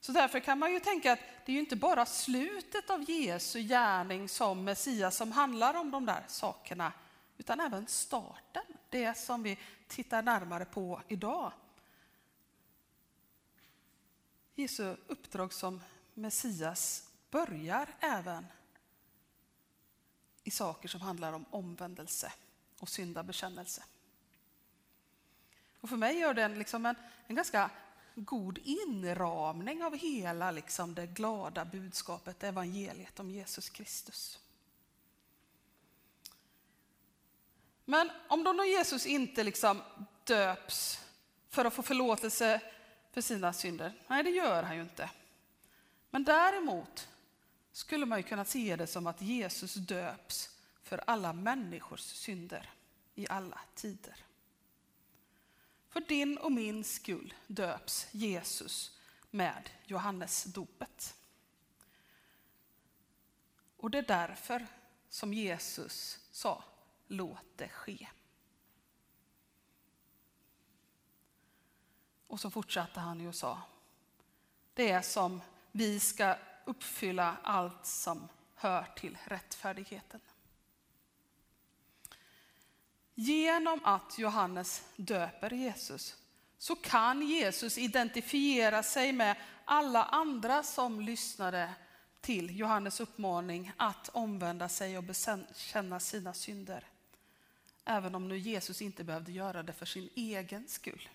Så 0.00 0.12
därför 0.12 0.40
kan 0.40 0.58
man 0.58 0.72
ju 0.72 0.80
tänka 0.80 1.12
att 1.12 1.18
det 1.44 1.52
är 1.52 1.54
ju 1.54 1.60
inte 1.60 1.76
bara 1.76 2.06
slutet 2.06 2.90
av 2.90 3.10
Jesu 3.10 3.60
gärning 3.60 4.28
som 4.28 4.64
Messias 4.64 5.16
som 5.16 5.32
handlar 5.32 5.74
om 5.74 5.90
de 5.90 6.06
där 6.06 6.24
sakerna, 6.28 6.92
utan 7.38 7.60
även 7.60 7.86
starten, 7.86 8.62
det 8.88 9.18
som 9.18 9.42
vi 9.42 9.58
tittar 9.88 10.22
närmare 10.22 10.64
på 10.64 11.00
idag. 11.08 11.52
Jesu 14.54 14.96
uppdrag 15.06 15.52
som 15.52 15.80
Messias 16.14 17.10
börjar 17.30 17.88
även 18.00 18.46
i 20.44 20.50
saker 20.50 20.88
som 20.88 21.00
handlar 21.00 21.32
om 21.32 21.44
omvändelse 21.50 22.32
och 22.78 22.88
syndabekännelse. 22.88 23.82
Och 25.80 25.88
för 25.88 25.96
mig 25.96 26.18
gör 26.18 26.34
den 26.34 26.58
liksom 26.58 26.86
en, 26.86 26.96
en 27.26 27.36
ganska 27.36 27.70
god 28.14 28.58
inramning 28.64 29.84
av 29.84 29.96
hela 29.96 30.50
liksom 30.50 30.94
det 30.94 31.06
glada 31.06 31.64
budskapet, 31.64 32.42
evangeliet 32.42 33.20
om 33.20 33.30
Jesus 33.30 33.68
Kristus. 33.68 34.38
Men 37.84 38.10
om 38.28 38.44
då 38.44 38.64
Jesus 38.64 39.06
inte 39.06 39.42
liksom 39.42 39.82
döps 40.24 41.00
för 41.48 41.64
att 41.64 41.74
få 41.74 41.82
förlåtelse 41.82 42.60
för 43.12 43.20
sina 43.20 43.52
synder, 43.52 43.92
nej 44.08 44.22
det 44.22 44.30
gör 44.30 44.62
han 44.62 44.76
ju 44.76 44.82
inte. 44.82 45.10
Men 46.10 46.24
däremot 46.24 47.08
skulle 47.74 48.06
man 48.06 48.18
ju 48.18 48.22
kunna 48.22 48.44
se 48.44 48.76
det 48.76 48.86
som 48.86 49.06
att 49.06 49.22
Jesus 49.22 49.74
döps 49.74 50.50
för 50.82 51.00
alla 51.06 51.32
människors 51.32 52.00
synder 52.00 52.70
i 53.14 53.28
alla 53.28 53.60
tider. 53.74 54.16
För 55.88 56.00
din 56.00 56.38
och 56.38 56.52
min 56.52 56.84
skull 56.84 57.34
döps 57.46 58.08
Jesus 58.10 58.98
med 59.30 59.70
Johannesdopet. 59.84 61.16
Och 63.76 63.90
det 63.90 63.98
är 63.98 64.02
därför 64.02 64.66
som 65.08 65.34
Jesus 65.34 66.18
sa, 66.30 66.64
låt 67.06 67.46
det 67.56 67.68
ske. 67.68 68.08
Och 72.26 72.40
så 72.40 72.50
fortsatte 72.50 73.00
han 73.00 73.20
ju 73.20 73.28
och 73.28 73.34
sa, 73.34 73.62
det 74.74 74.90
är 74.90 75.02
som 75.02 75.40
vi 75.72 76.00
ska 76.00 76.36
uppfylla 76.64 77.36
allt 77.42 77.86
som 77.86 78.28
hör 78.54 78.86
till 78.96 79.18
rättfärdigheten. 79.24 80.20
Genom 83.14 83.84
att 83.84 84.18
Johannes 84.18 84.82
döper 84.96 85.50
Jesus 85.50 86.16
så 86.58 86.76
kan 86.76 87.22
Jesus 87.22 87.78
identifiera 87.78 88.82
sig 88.82 89.12
med 89.12 89.36
alla 89.64 90.04
andra 90.04 90.62
som 90.62 91.00
lyssnade 91.00 91.74
till 92.20 92.58
Johannes 92.58 93.00
uppmaning 93.00 93.72
att 93.76 94.08
omvända 94.08 94.68
sig 94.68 94.98
och 94.98 95.04
bekänna 95.04 96.00
sina 96.00 96.34
synder. 96.34 96.86
Även 97.84 98.14
om 98.14 98.28
nu 98.28 98.38
Jesus 98.38 98.82
inte 98.82 99.04
behövde 99.04 99.32
göra 99.32 99.62
det 99.62 99.72
för 99.72 99.86
sin 99.86 100.08
egen 100.14 100.68
skull. 100.68 101.08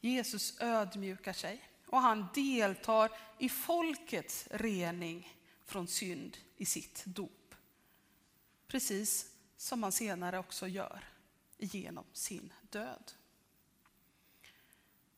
Jesus 0.00 0.60
ödmjukar 0.60 1.32
sig 1.32 1.68
och 1.92 2.00
han 2.00 2.28
deltar 2.34 3.10
i 3.38 3.48
folkets 3.48 4.48
rening 4.50 5.36
från 5.64 5.88
synd 5.88 6.36
i 6.56 6.66
sitt 6.66 7.02
dop. 7.04 7.54
Precis 8.66 9.30
som 9.56 9.82
han 9.82 9.92
senare 9.92 10.38
också 10.38 10.68
gör 10.68 11.04
genom 11.58 12.04
sin 12.12 12.52
död. 12.70 13.12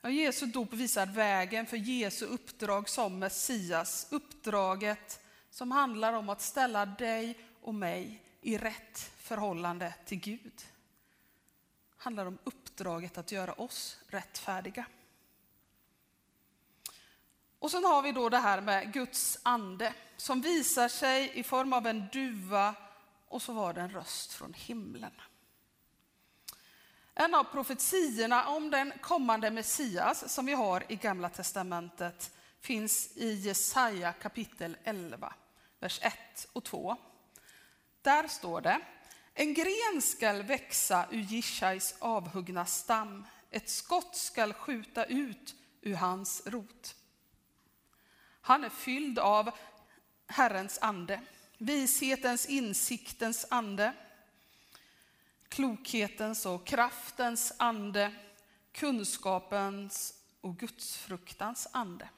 Ja, 0.01 0.11
Jesu 0.11 0.47
dop 0.47 0.73
visar 0.73 1.07
vägen 1.07 1.67
för 1.67 1.77
Jesu 1.77 2.27
uppdrag 2.27 2.89
som 2.89 3.19
Messias. 3.19 4.07
Uppdraget 4.11 5.21
som 5.51 5.71
handlar 5.71 6.13
om 6.13 6.29
att 6.29 6.43
ställa 6.43 6.87
dig 6.87 7.39
och 7.61 7.75
mig 7.75 8.23
i 8.41 8.59
rätt 8.59 8.99
förhållande 8.99 9.95
till 10.05 10.21
Gud. 10.21 10.57
Det 10.57 12.03
handlar 12.03 12.27
om 12.27 12.39
uppdraget 12.45 13.19
att 13.19 13.33
göra 13.33 13.53
oss 13.53 13.99
rättfärdiga. 14.09 14.87
Och 17.64 17.70
sen 17.70 17.85
har 17.85 18.03
vi 18.03 18.12
då 18.12 18.29
det 18.29 18.38
här 18.38 18.61
med 18.61 18.92
Guds 18.92 19.38
ande 19.42 19.94
som 20.16 20.40
visar 20.40 20.88
sig 20.88 21.31
i 21.35 21.42
form 21.42 21.72
av 21.72 21.87
en 21.87 22.09
duva 22.12 22.74
och 23.29 23.42
så 23.42 23.53
var 23.53 23.72
det 23.72 23.81
en 23.81 23.90
röst 23.90 24.33
från 24.33 24.55
himlen. 24.55 25.12
En 27.14 27.35
av 27.35 27.44
profetiorna 27.44 28.48
om 28.48 28.70
den 28.70 28.92
kommande 29.00 29.50
Messias 29.50 30.33
som 30.35 30.46
vi 30.46 30.53
har 30.53 30.85
i 30.88 30.96
Gamla 30.96 31.29
testamentet 31.29 32.37
finns 32.61 33.16
i 33.16 33.35
Jesaja 33.35 34.12
kapitel 34.12 34.77
11, 34.85 35.35
vers 35.81 36.00
1 36.03 36.14
och 36.53 36.64
2. 36.64 36.96
Där 38.03 38.29
står 38.29 38.61
det, 38.61 38.81
en 39.35 39.55
gren 39.55 40.03
skall 40.03 40.42
växa 40.42 41.07
ur 41.11 41.20
Jishais 41.20 41.94
avhuggna 41.98 42.66
stam, 42.66 43.27
ett 43.50 43.70
skott 43.70 44.16
skall 44.16 44.53
skjuta 44.53 45.05
ut 45.05 45.55
ur 45.83 45.94
hans 45.94 46.42
rot. 46.46 46.96
Han 48.46 48.64
är 48.64 48.68
fylld 48.68 49.18
av 49.18 49.50
Herrens 50.26 50.78
ande, 50.83 51.20
vishetens, 51.59 52.46
insiktens 52.46 53.46
ande, 53.50 53.92
klokhetens 55.48 56.46
och 56.46 56.66
kraftens 56.66 57.52
ande, 57.57 58.12
kunskapens 58.72 60.14
och 60.40 60.57
gudsfruktans 60.57 61.68
ande. 61.72 62.09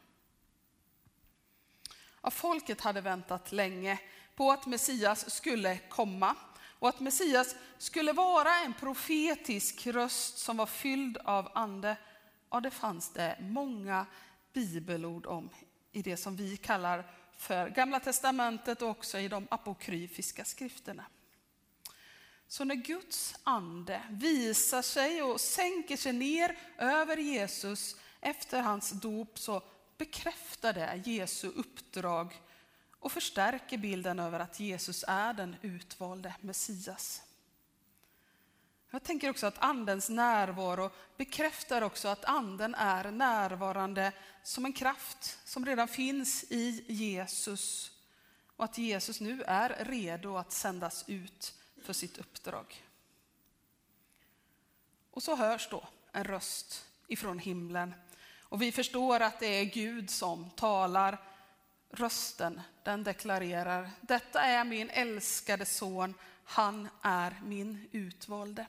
Ja, 2.22 2.30
folket 2.30 2.80
hade 2.80 3.00
väntat 3.00 3.52
länge 3.52 3.98
på 4.34 4.52
att 4.52 4.66
Messias 4.66 5.30
skulle 5.34 5.78
komma 5.78 6.36
och 6.78 6.88
att 6.88 7.00
Messias 7.00 7.56
skulle 7.78 8.12
vara 8.12 8.54
en 8.56 8.74
profetisk 8.74 9.86
röst 9.86 10.38
som 10.38 10.56
var 10.56 10.66
fylld 10.66 11.16
av 11.16 11.50
ande. 11.54 11.96
Ja, 12.50 12.60
det 12.60 12.70
fanns 12.70 13.12
det 13.12 13.38
många 13.40 14.06
bibelord 14.52 15.26
om 15.26 15.50
i 15.92 16.03
det 16.03 16.16
som 16.16 16.37
vi 16.37 16.57
kallar 16.57 17.11
för 17.37 17.68
Gamla 17.68 18.01
testamentet 18.01 18.83
och 18.83 18.88
också 18.88 19.18
i 19.18 19.29
de 19.29 19.46
apokryfiska 19.51 20.44
skrifterna. 20.44 21.05
Så 22.49 22.64
när 22.64 22.75
Guds 22.75 23.35
ande 23.44 24.03
visar 24.11 24.83
sig 24.83 25.22
och 25.22 25.40
sänker 25.40 25.96
sig 25.96 26.12
ner 26.12 26.59
över 26.79 27.16
Jesus 27.16 27.96
efter 28.20 28.61
hans 28.61 28.90
dop 28.90 29.38
så 29.38 29.62
bekräftar 29.99 30.72
det 30.72 31.03
Jesu 31.07 31.49
uppdrag 31.49 32.40
och 32.90 33.12
förstärker 33.12 33.79
bilden 33.79 34.18
över 34.18 34.40
att 34.40 34.61
Jesus 34.61 35.05
är 35.09 35.33
den 35.33 35.57
utvalde 35.62 36.35
Messias. 36.40 37.22
Jag 38.96 39.02
tänker 39.02 39.30
också 39.30 39.46
att 39.46 39.59
andens 39.59 40.09
närvaro 40.09 40.90
bekräftar 41.16 41.82
också 41.82 42.09
att 42.09 42.24
anden 42.24 42.74
är 42.74 43.11
närvarande 43.11 44.12
som 44.42 44.64
en 44.64 44.72
kraft 44.72 45.38
som 45.44 45.66
redan 45.66 45.88
finns 45.88 46.44
i 46.50 46.85
Jesus 46.88 47.90
och 48.56 48.64
att 48.64 48.78
Jesus 48.78 49.20
nu 49.20 49.42
är 49.42 49.85
redo 49.85 50.37
att 50.37 50.52
sändas 50.52 51.04
ut 51.06 51.54
för 51.82 51.92
sitt 51.92 52.18
uppdrag. 52.18 52.85
Och 55.11 55.22
så 55.22 55.37
hörs 55.37 55.68
då 55.70 55.88
en 56.12 56.24
röst 56.24 56.87
ifrån 57.06 57.38
himlen 57.38 57.94
och 58.40 58.62
vi 58.62 58.72
förstår 58.72 59.20
att 59.20 59.40
det 59.40 59.61
är 59.61 59.64
Gud 59.64 60.11
som 60.11 60.50
talar. 60.50 61.18
Rösten, 61.90 62.61
den 62.82 63.04
deklarerar, 63.04 63.90
detta 64.00 64.40
är 64.40 64.64
min 64.64 64.90
älskade 64.90 65.66
son, 65.66 66.14
han 66.44 66.88
är 67.02 67.40
min 67.44 67.88
utvalde. 67.92 68.66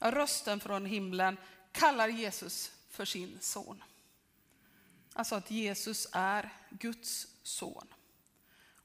Rösten 0.00 0.60
från 0.60 0.86
himlen 0.86 1.36
kallar 1.72 2.08
Jesus 2.08 2.72
för 2.90 3.04
sin 3.04 3.38
son. 3.40 3.82
Alltså 5.12 5.34
att 5.34 5.50
Jesus 5.50 6.08
är 6.12 6.52
Guds 6.70 7.26
son 7.42 7.86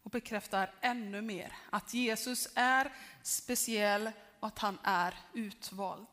och 0.04 0.12
bekräftar 0.12 0.73
ännu 0.82 1.21
mer 1.21 1.56
att 1.69 1.93
Jesus 1.93 2.47
är 2.56 2.93
speciell 3.23 4.12
och 4.39 4.47
att 4.47 4.60
han 4.60 4.78
är 4.84 5.19
utvald. 5.34 6.08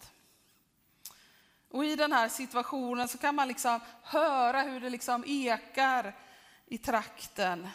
Och 1.68 1.84
I 1.84 1.96
den 1.96 2.12
här 2.12 2.28
situationen 2.28 3.08
så 3.08 3.18
kan 3.18 3.34
man 3.34 3.48
liksom 3.48 3.80
höra 4.02 4.62
hur 4.62 4.80
det 4.80 4.90
liksom 4.90 5.24
ekar 5.26 6.18
i 6.66 6.78
trakten 6.78 7.68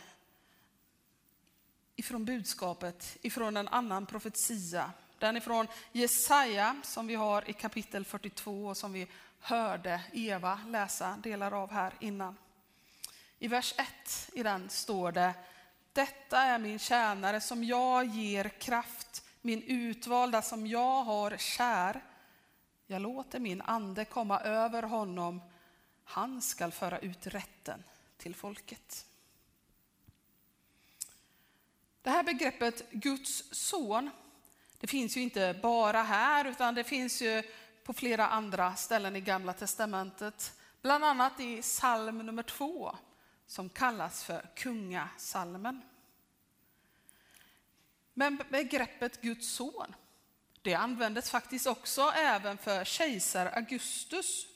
ifrån 1.95 2.25
budskapet, 2.25 3.17
ifrån 3.21 3.57
en 3.57 3.67
annan 3.67 4.05
profetia. 4.05 4.91
Den 5.19 5.35
är 5.35 5.39
från 5.39 5.67
Jesaja 5.91 6.75
som 6.83 7.07
vi 7.07 7.15
har 7.15 7.49
i 7.49 7.53
kapitel 7.53 8.05
42 8.05 8.65
och 8.65 8.77
som 8.77 8.93
vi 8.93 9.07
hörde 9.39 10.01
Eva 10.13 10.59
läsa 10.67 11.17
delar 11.23 11.51
av 11.63 11.71
här 11.71 11.93
innan. 11.99 12.37
I 13.39 13.47
vers 13.47 13.73
1 13.77 14.29
i 14.33 14.43
den 14.43 14.69
står 14.69 15.11
det 15.11 15.33
detta 15.97 16.41
är 16.41 16.59
min 16.59 16.79
tjänare 16.79 17.41
som 17.41 17.63
jag 17.63 18.05
ger 18.05 18.49
kraft, 18.49 19.23
min 19.41 19.63
utvalda 19.63 20.41
som 20.41 20.67
jag 20.67 21.03
har 21.03 21.37
kär. 21.37 22.03
Jag 22.87 23.01
låter 23.01 23.39
min 23.39 23.61
ande 23.61 24.05
komma 24.05 24.39
över 24.39 24.83
honom. 24.83 25.41
Han 26.03 26.41
skall 26.41 26.71
föra 26.71 26.99
ut 26.99 27.27
rätten 27.27 27.83
till 28.17 28.35
folket. 28.35 29.05
Det 32.01 32.09
här 32.09 32.23
begreppet 32.23 32.91
Guds 32.91 33.43
son, 33.51 34.09
det 34.79 34.87
finns 34.87 35.17
ju 35.17 35.21
inte 35.21 35.59
bara 35.61 36.03
här 36.03 36.45
utan 36.45 36.75
det 36.75 36.83
finns 36.83 37.21
ju 37.21 37.43
på 37.83 37.93
flera 37.93 38.27
andra 38.27 38.75
ställen 38.75 39.15
i 39.15 39.21
Gamla 39.21 39.53
testamentet. 39.53 40.53
Bland 40.81 41.03
annat 41.05 41.39
i 41.39 41.61
psalm 41.61 42.17
nummer 42.17 42.43
två 42.43 42.95
som 43.47 43.69
kallas 43.69 44.23
för 44.23 44.49
kungasalmen. 44.55 45.81
Men 48.13 48.41
begreppet 48.49 49.21
Guds 49.21 49.49
son, 49.49 49.95
det 50.61 50.73
användes 50.73 51.31
faktiskt 51.31 51.67
också 51.67 52.01
även 52.01 52.57
för 52.57 52.85
kejsar 52.85 53.45
Augustus. 53.45 54.47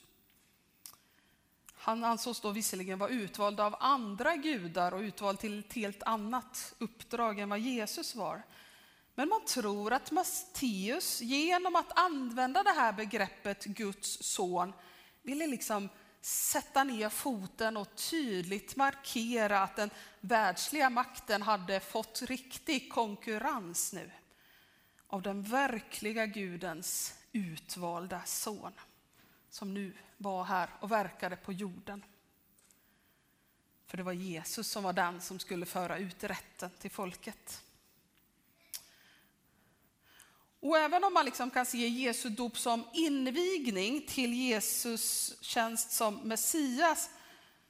Han 1.74 2.04
ansågs 2.04 2.40
då 2.40 2.50
visserligen 2.50 2.98
vara 2.98 3.10
utvald 3.10 3.60
av 3.60 3.76
andra 3.80 4.36
gudar 4.36 4.94
och 4.94 5.00
utvald 5.00 5.38
till 5.38 5.58
ett 5.58 5.72
helt 5.72 6.02
annat 6.02 6.74
uppdrag 6.78 7.38
än 7.38 7.48
vad 7.48 7.58
Jesus 7.58 8.14
var. 8.14 8.42
Men 9.14 9.28
man 9.28 9.44
tror 9.44 9.92
att 9.92 10.10
Matteus 10.10 11.20
genom 11.20 11.76
att 11.76 11.98
använda 11.98 12.62
det 12.62 12.70
här 12.70 12.92
begreppet 12.92 13.64
Guds 13.64 14.22
son 14.22 14.72
ville 15.22 15.46
liksom 15.46 15.88
sätta 16.20 16.84
ner 16.84 17.08
foten 17.08 17.76
och 17.76 17.96
tydligt 17.96 18.76
markera 18.76 19.62
att 19.62 19.76
den 19.76 19.90
världsliga 20.20 20.90
makten 20.90 21.42
hade 21.42 21.80
fått 21.80 22.22
riktig 22.22 22.92
konkurrens 22.92 23.92
nu 23.92 24.10
av 25.06 25.22
den 25.22 25.42
verkliga 25.42 26.26
Gudens 26.26 27.14
utvalda 27.32 28.22
son 28.24 28.72
som 29.50 29.74
nu 29.74 29.96
var 30.16 30.44
här 30.44 30.70
och 30.80 30.90
verkade 30.90 31.36
på 31.36 31.52
jorden. 31.52 32.04
För 33.86 33.96
det 33.96 34.02
var 34.02 34.12
Jesus 34.12 34.68
som 34.68 34.82
var 34.82 34.92
den 34.92 35.20
som 35.20 35.38
skulle 35.38 35.66
föra 35.66 35.98
ut 35.98 36.24
rätten 36.24 36.70
till 36.78 36.90
folket. 36.90 37.64
Och 40.62 40.78
även 40.78 41.04
om 41.04 41.14
man 41.14 41.24
liksom 41.24 41.50
kan 41.50 41.66
se 41.66 41.88
Jesu 41.88 42.28
dop 42.28 42.58
som 42.58 42.84
invigning 42.92 44.06
till 44.06 44.32
Jesus 44.32 45.34
tjänst 45.40 45.90
som 45.90 46.14
Messias 46.14 47.10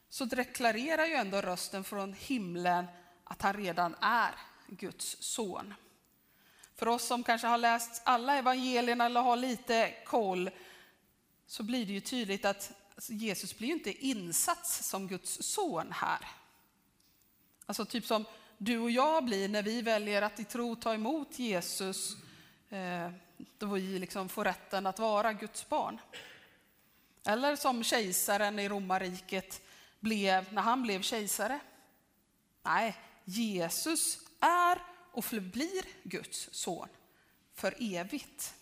så 0.09 0.25
deklarerar 0.25 1.07
ju 1.07 1.15
ändå 1.15 1.41
rösten 1.41 1.85
från 1.85 2.13
himlen 2.13 2.87
att 3.25 3.43
han 3.43 3.55
redan 3.55 3.95
är 4.01 4.35
Guds 4.67 5.17
son. 5.21 5.75
För 6.75 6.89
oss 6.89 7.05
som 7.05 7.23
kanske 7.23 7.47
har 7.47 7.59
läst 7.59 8.03
alla 8.05 8.37
evangelierna 8.37 9.07
eller 9.07 9.21
har 9.21 9.37
lite 9.37 9.95
koll 10.07 10.51
så 11.47 11.63
blir 11.63 11.87
det 11.87 11.93
ju 11.93 12.01
tydligt 12.01 12.45
att 12.45 12.73
Jesus 13.09 13.59
blir 13.59 13.69
ju 13.69 13.75
inte 13.75 14.07
insatt 14.07 14.67
som 14.67 15.09
Guds 15.09 15.43
son 15.43 15.93
här. 15.93 16.29
Alltså 17.67 17.85
typ 17.85 18.07
som 18.07 18.25
du 18.59 18.79
och 18.79 18.91
jag 18.91 19.25
blir 19.25 19.49
när 19.49 19.63
vi 19.63 19.83
väljer 19.83 20.23
att 20.23 20.41
i 20.41 20.45
tro 20.45 20.77
ta 20.77 20.95
emot 20.95 21.39
Jesus, 21.39 22.17
Eh, 22.73 23.11
då 23.59 23.67
vi 23.67 23.99
liksom 23.99 24.29
får 24.29 24.45
rätten 24.45 24.87
att 24.87 24.99
vara 24.99 25.33
Guds 25.33 25.69
barn. 25.69 26.01
Eller 27.25 27.57
som 27.57 27.85
kejsaren 27.85 28.59
i 28.59 28.69
romarriket 28.69 29.63
blev 30.01 30.53
när 30.53 30.63
han 30.63 30.83
blev 30.83 31.03
kejsare. 31.03 31.61
Nej, 32.63 32.97
Jesus 33.25 34.19
är 34.41 34.79
och 35.13 35.25
förblir 35.25 35.85
Guds 36.03 36.49
son 36.53 36.89
för 37.55 37.75
evigt. 37.79 38.55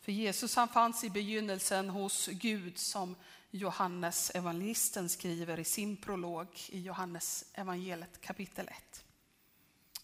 För 0.00 0.12
Jesus 0.12 0.56
han 0.56 0.68
fanns 0.68 1.04
i 1.04 1.10
begynnelsen 1.10 1.88
hos 1.88 2.26
Gud 2.26 2.78
som 2.78 3.16
Johannes 3.50 4.30
evangelisten 4.34 5.08
skriver 5.08 5.60
i 5.60 5.64
sin 5.64 5.96
prolog 5.96 6.48
i 6.68 6.80
Johannes 6.80 7.44
evangeliet 7.54 8.20
kapitel 8.20 8.68
1. 8.68 9.04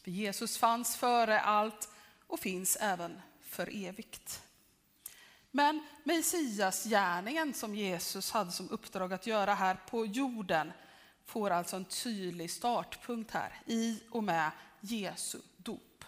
För 0.02 0.11
Jesus 0.11 0.59
fanns 0.59 0.96
före 0.96 1.40
allt 1.40 1.88
och 2.26 2.40
finns 2.40 2.76
även 2.80 3.22
för 3.42 3.86
evigt. 3.86 4.42
Men 5.50 5.86
Messias 6.04 6.84
gärningen 6.84 7.54
som 7.54 7.74
Jesus 7.74 8.30
hade 8.30 8.52
som 8.52 8.70
uppdrag 8.70 9.12
att 9.12 9.26
göra 9.26 9.54
här 9.54 9.76
på 9.90 10.06
jorden 10.06 10.72
får 11.24 11.50
alltså 11.50 11.76
en 11.76 11.84
tydlig 11.84 12.50
startpunkt 12.50 13.30
här 13.30 13.62
i 13.66 14.02
och 14.10 14.24
med 14.24 14.50
Jesu 14.80 15.38
dop. 15.56 16.04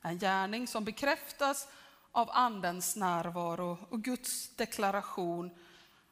En 0.00 0.18
gärning 0.18 0.66
som 0.66 0.84
bekräftas 0.84 1.68
av 2.12 2.30
Andens 2.32 2.96
närvaro 2.96 3.78
och 3.90 4.02
Guds 4.02 4.56
deklaration 4.56 5.50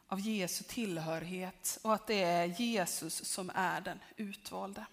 av 0.07 0.21
Jesu 0.21 0.65
tillhörighet 0.65 1.79
och 1.83 1.95
att 1.95 2.07
det 2.07 2.23
är 2.23 2.47
Jesus 2.47 3.25
som 3.25 3.51
är 3.55 3.81
den 3.81 3.99
utvalde. 4.17 4.87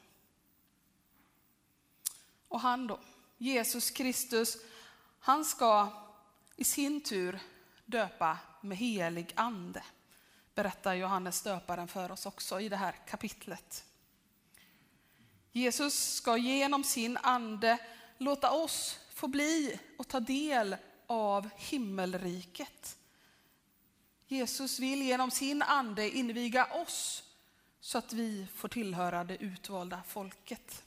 Och 2.47 2.59
han 2.59 2.87
då, 2.87 2.99
Jesus 3.37 3.91
Kristus, 3.91 4.57
han 5.19 5.45
ska 5.45 5.89
i 6.55 6.63
sin 6.63 7.01
tur 7.01 7.39
döpa 7.85 8.37
med 8.61 8.77
helig 8.77 9.33
ande, 9.35 9.83
berättar 10.55 10.93
Johannes 10.93 11.41
döparen 11.41 11.87
för 11.87 12.11
oss 12.11 12.25
också 12.25 12.59
i 12.59 12.69
det 12.69 12.75
här 12.75 12.95
kapitlet. 13.07 13.85
Jesus 15.51 16.13
ska 16.15 16.37
genom 16.37 16.83
sin 16.83 17.17
ande 17.17 17.77
låta 18.17 18.51
oss 18.51 18.99
få 19.09 19.27
bli 19.27 19.79
och 19.97 20.07
ta 20.07 20.19
del 20.19 20.75
av 21.07 21.49
himmelriket. 21.57 22.97
Jesus 24.27 24.79
vill 24.79 25.01
genom 25.01 25.31
sin 25.31 25.61
ande 25.61 26.09
inviga 26.09 26.65
oss 26.65 27.23
så 27.79 27.97
att 27.97 28.13
vi 28.13 28.47
får 28.55 28.67
tillhöra 28.67 29.23
det 29.23 29.43
utvalda 29.43 30.03
folket. 30.07 30.83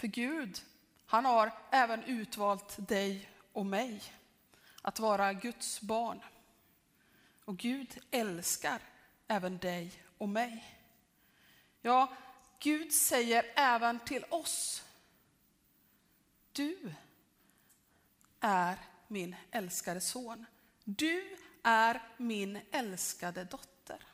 För 0.00 0.06
Gud, 0.06 0.62
han 1.06 1.24
har 1.24 1.52
även 1.70 2.04
utvalt 2.04 2.88
dig 2.88 3.30
och 3.52 3.66
mig 3.66 4.02
att 4.82 4.98
vara 4.98 5.32
Guds 5.32 5.80
barn. 5.80 6.20
Och 7.44 7.56
Gud 7.56 7.98
älskar 8.10 8.80
även 9.28 9.58
dig 9.58 9.92
och 10.18 10.28
mig. 10.28 10.80
Ja, 11.80 12.16
Gud 12.58 12.92
säger 12.92 13.52
även 13.56 14.00
till 14.00 14.24
oss, 14.30 14.84
du 16.52 16.94
är 18.40 18.78
min 19.08 19.36
älskade 19.50 20.00
son. 20.00 20.46
Du 20.84 21.36
är 21.62 22.02
min 22.16 22.60
älskade 22.70 23.44
dotter. 23.44 24.06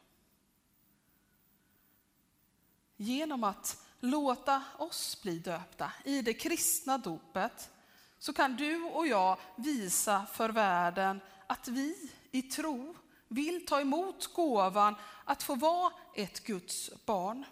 Genom 2.96 3.44
att 3.44 3.85
låta 4.00 4.62
oss 4.78 5.22
bli 5.22 5.38
döpta 5.38 5.92
i 6.04 6.22
det 6.22 6.34
kristna 6.34 6.98
dopet 6.98 7.70
så 8.18 8.32
kan 8.32 8.56
du 8.56 8.82
och 8.82 9.06
jag 9.06 9.38
visa 9.56 10.26
för 10.32 10.48
världen 10.48 11.20
att 11.46 11.68
vi 11.68 12.10
i 12.30 12.42
tro 12.42 12.94
vill 13.28 13.66
ta 13.66 13.80
emot 13.80 14.26
gåvan 14.26 14.94
att 15.24 15.42
få 15.42 15.54
vara 15.54 15.92
ett 16.14 16.44
Guds 16.44 16.90
barn. 17.04 17.44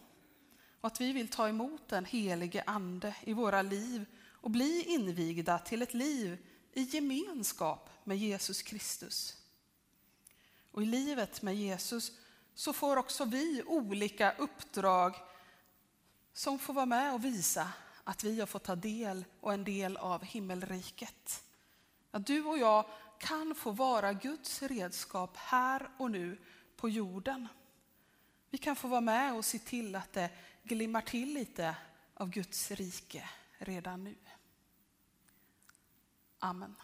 Och 0.81 0.87
att 0.87 1.01
vi 1.01 1.13
vill 1.13 1.29
ta 1.29 1.49
emot 1.49 1.89
den 1.89 2.05
helige 2.05 2.63
ande 2.67 3.15
i 3.25 3.33
våra 3.33 3.63
liv 3.63 4.07
och 4.31 4.51
bli 4.51 4.83
invigda 4.83 5.59
till 5.59 5.83
ett 5.83 5.95
liv 5.95 6.39
i 6.73 6.83
gemenskap 6.83 7.91
med 8.05 8.19
Jesus 8.19 8.63
Kristus. 8.63 9.37
Och 10.71 10.83
i 10.83 10.87
livet 10.87 11.43
med 11.43 11.57
Jesus 11.57 12.13
så 12.55 12.73
får 12.73 12.97
också 12.97 13.25
vi 13.25 13.63
olika 13.67 14.33
uppdrag 14.39 15.15
som 16.35 16.59
får 16.59 16.75
vara 16.75 16.87
med 16.87 17.15
och 17.15 17.25
visa 17.25 17.73
att 18.05 18.25
vi 18.25 18.41
har 18.41 18.47
fått 18.47 18.65
ta 18.65 18.77
del 18.77 19.25
och 19.41 19.53
en 19.53 19.65
del 19.65 19.97
av 19.97 20.25
himmelriket. 20.25 21.45
Att 22.11 22.27
du 22.27 22.45
och 22.45 22.59
jag 22.59 22.85
kan 23.19 23.55
få 23.55 23.71
vara 23.71 24.13
Guds 24.13 24.63
redskap 24.63 25.37
här 25.37 25.91
och 25.99 26.11
nu 26.11 26.39
på 26.77 26.89
jorden. 26.89 27.49
Vi 28.51 28.59
kan 28.59 28.77
få 28.77 28.89
vara 28.89 29.01
med 29.01 29.35
och 29.35 29.45
se 29.45 29.59
till 29.59 29.97
att 29.97 30.13
det 30.13 30.31
glimmar 30.63 31.01
till 31.01 31.35
lite 31.35 31.77
av 32.15 32.31
Guds 32.31 32.71
rike 32.71 33.29
redan 33.59 34.05
nu. 34.05 34.17
Amen. 36.39 36.75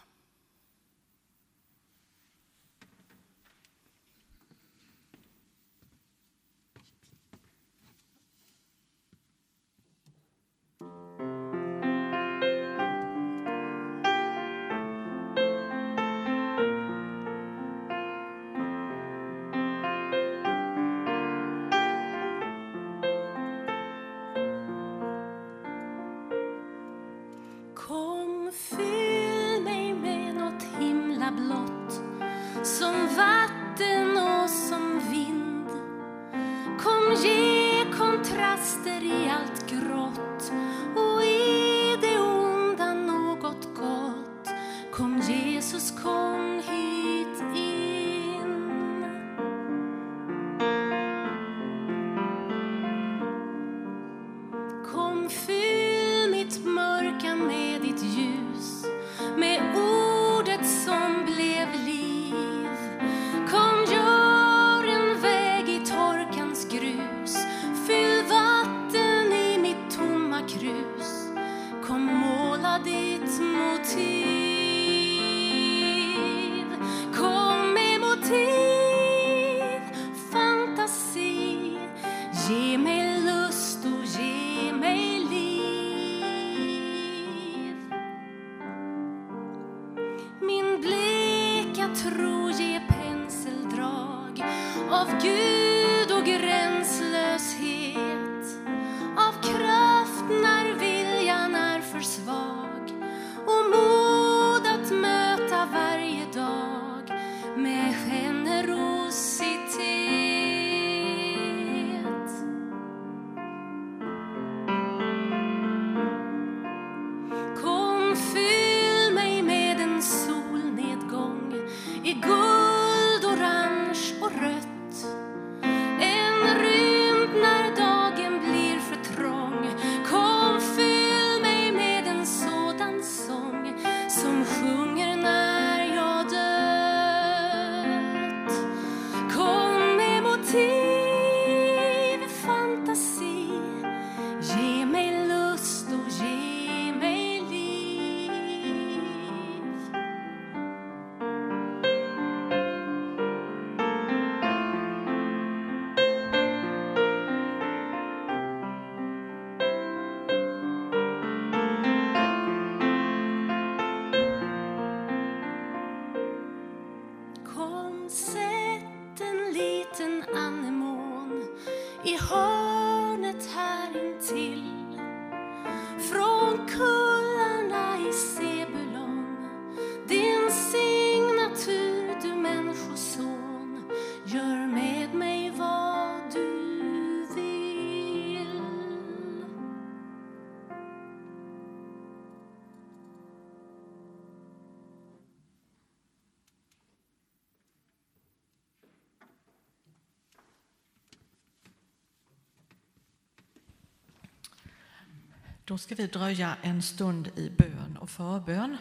Då 205.71 205.77
ska 205.77 205.95
vi 205.95 206.07
dröja 206.07 206.55
en 206.61 206.81
stund 206.81 207.31
i 207.35 207.49
bön 207.49 207.97
och 207.97 208.09
förbön. 208.09 208.77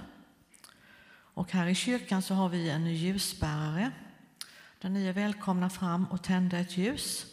Och 1.10 1.52
här 1.52 1.66
i 1.66 1.74
kyrkan 1.74 2.22
så 2.22 2.34
har 2.34 2.48
vi 2.48 2.70
en 2.70 2.86
ljusbärare 2.86 3.90
där 4.80 4.88
ni 4.88 5.06
är 5.06 5.12
välkomna 5.12 5.70
fram 5.70 6.04
och 6.04 6.22
tända 6.22 6.58
ett 6.58 6.76
ljus. 6.76 7.26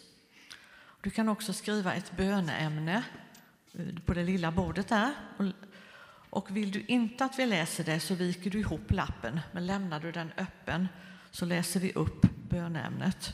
Du 1.01 1.09
kan 1.09 1.29
också 1.29 1.53
skriva 1.53 1.93
ett 1.93 2.17
böneämne 2.17 3.03
eh, 3.73 3.99
på 4.05 4.13
det 4.13 4.23
lilla 4.23 4.51
bordet 4.51 4.87
där. 4.87 5.13
Och 6.29 6.57
vill 6.57 6.71
du 6.71 6.81
inte 6.81 7.25
att 7.25 7.39
vi 7.39 7.45
läser 7.45 7.83
det 7.83 7.99
så 7.99 8.15
viker 8.15 8.49
du 8.49 8.59
ihop 8.59 8.91
lappen, 8.91 9.39
men 9.51 9.65
lämnar 9.65 9.99
du 9.99 10.11
den 10.11 10.31
öppen 10.37 10.87
så 11.31 11.45
läser 11.45 11.79
vi 11.79 11.93
upp 11.93 12.25
bönämnet. 12.49 13.33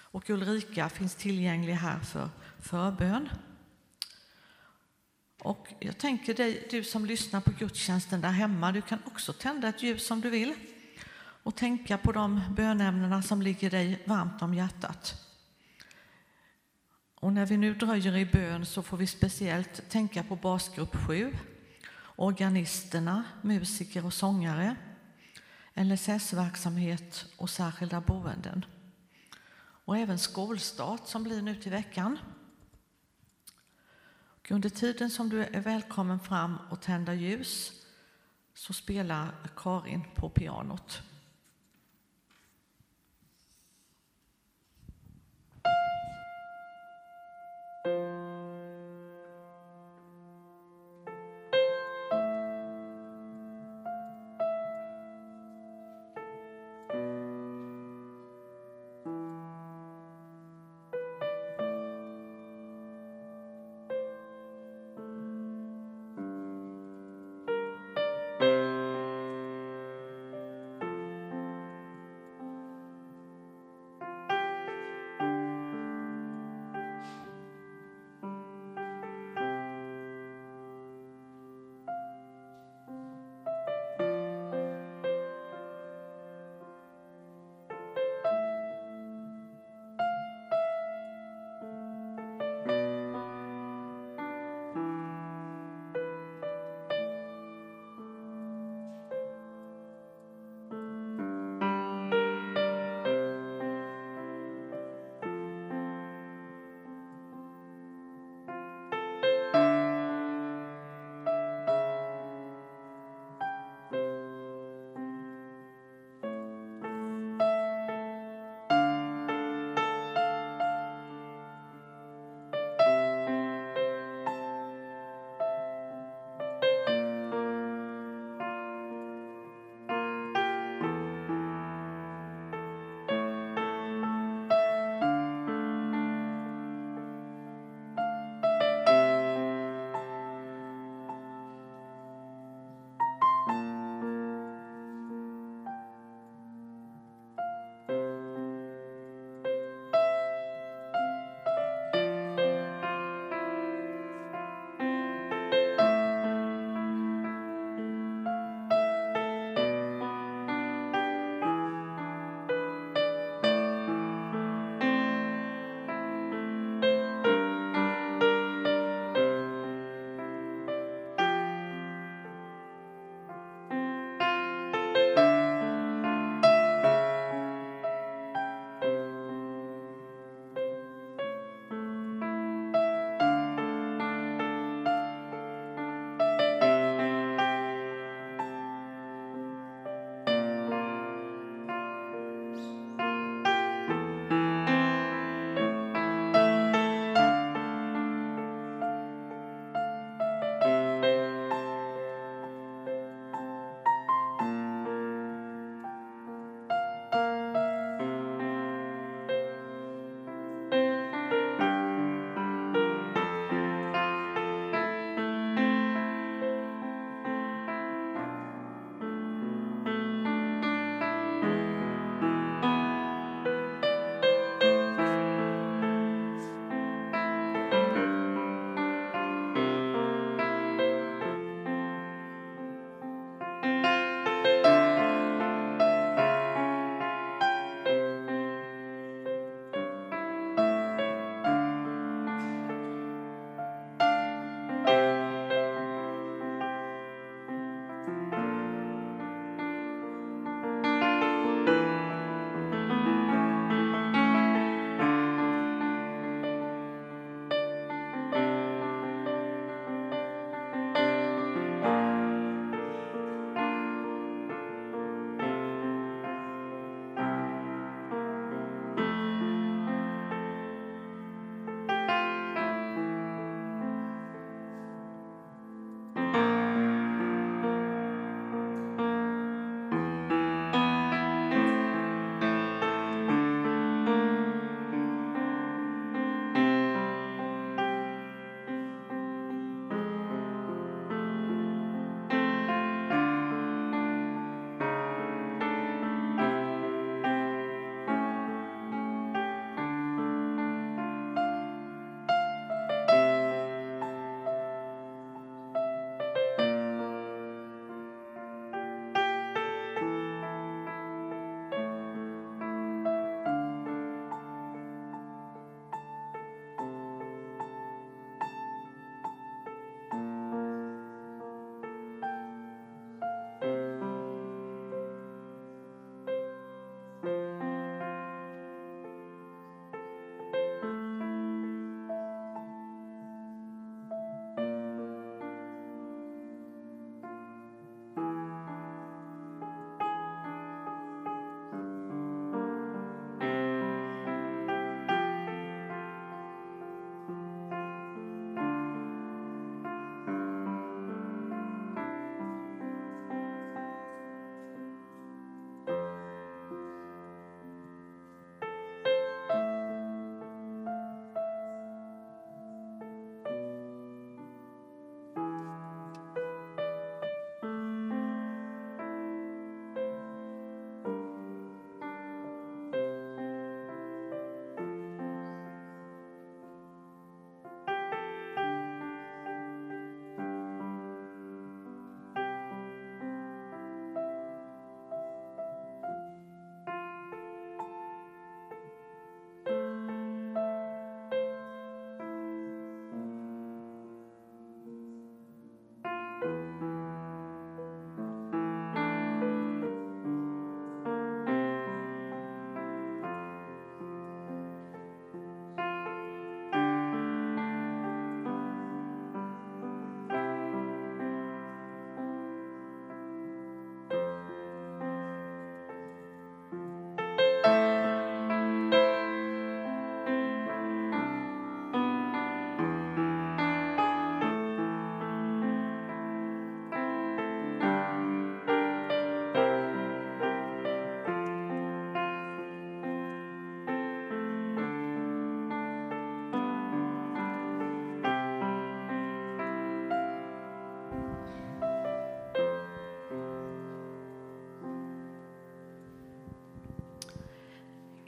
Och 0.00 0.30
Ulrika 0.30 0.88
finns 0.88 1.14
tillgänglig 1.14 1.74
här 1.74 2.00
för 2.00 2.28
förbön. 2.58 3.28
Och 5.42 5.68
jag 5.78 5.98
tänker 5.98 6.34
dig, 6.34 6.66
du 6.70 6.84
som 6.84 7.06
lyssnar 7.06 7.40
på 7.40 7.50
gudstjänsten 7.58 8.20
där 8.20 8.30
hemma, 8.30 8.72
du 8.72 8.82
kan 8.82 8.98
också 9.04 9.32
tända 9.32 9.68
ett 9.68 9.82
ljus 9.82 10.10
om 10.10 10.20
du 10.20 10.30
vill 10.30 10.54
och 11.42 11.54
tänka 11.54 11.98
på 11.98 12.12
de 12.12 12.40
bönämnena 12.56 13.22
som 13.22 13.42
ligger 13.42 13.70
dig 13.70 14.02
varmt 14.06 14.42
om 14.42 14.54
hjärtat. 14.54 15.14
Och 17.20 17.32
när 17.32 17.46
vi 17.46 17.56
nu 17.56 17.74
dröjer 17.74 18.16
i 18.16 18.26
bön 18.26 18.66
så 18.66 18.82
får 18.82 18.96
vi 18.96 19.06
speciellt 19.06 19.90
tänka 19.90 20.22
på 20.22 20.36
basgrupp 20.36 20.96
7, 21.06 21.36
organisterna, 22.16 23.24
musiker 23.42 24.06
och 24.06 24.12
sångare, 24.12 24.76
LSS-verksamhet 25.74 27.26
och 27.36 27.50
särskilda 27.50 28.00
boenden. 28.00 28.64
Och 29.84 29.98
även 29.98 30.18
skolstart 30.18 31.06
som 31.06 31.22
blir 31.22 31.42
nu 31.42 31.54
till 31.54 31.72
veckan. 31.72 32.18
Och 34.48 34.54
under 34.54 34.68
tiden 34.68 35.10
som 35.10 35.28
du 35.28 35.44
är 35.44 35.60
välkommen 35.60 36.20
fram 36.20 36.56
och 36.70 36.80
tända 36.82 37.14
ljus 37.14 37.72
så 38.54 38.72
spelar 38.72 39.34
Karin 39.56 40.04
på 40.14 40.30
pianot. 40.30 41.02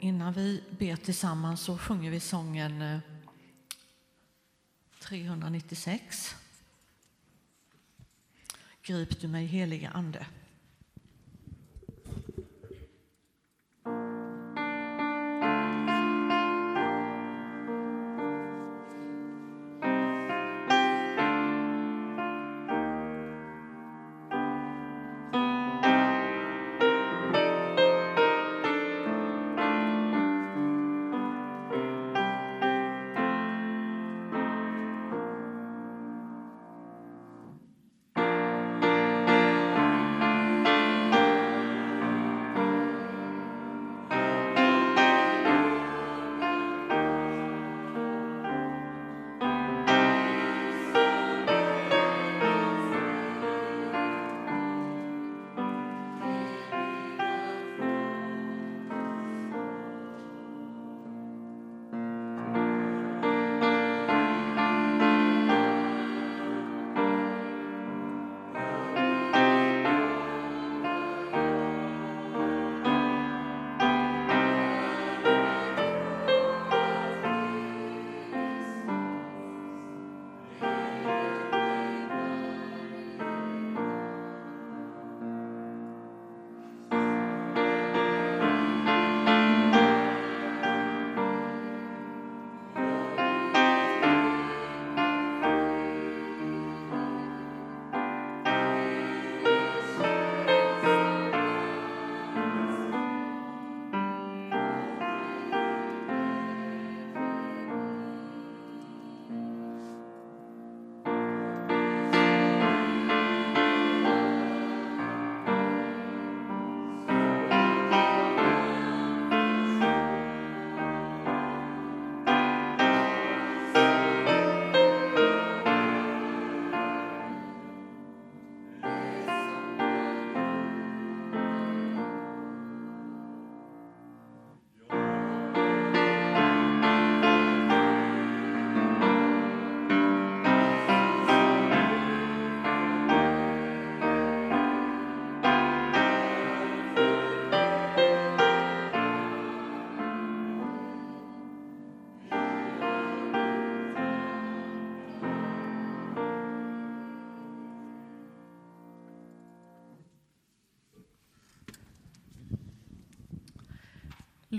Innan 0.01 0.33
vi 0.33 0.63
ber 0.69 0.95
tillsammans 0.95 1.61
så 1.61 1.77
sjunger 1.77 2.11
vi 2.11 2.19
sången 2.19 2.81
eh, 2.81 2.99
396. 4.99 6.35
Grip 8.83 9.21
du 9.21 9.27
mig 9.27 9.45
helige 9.45 9.89
Ande. 9.89 10.25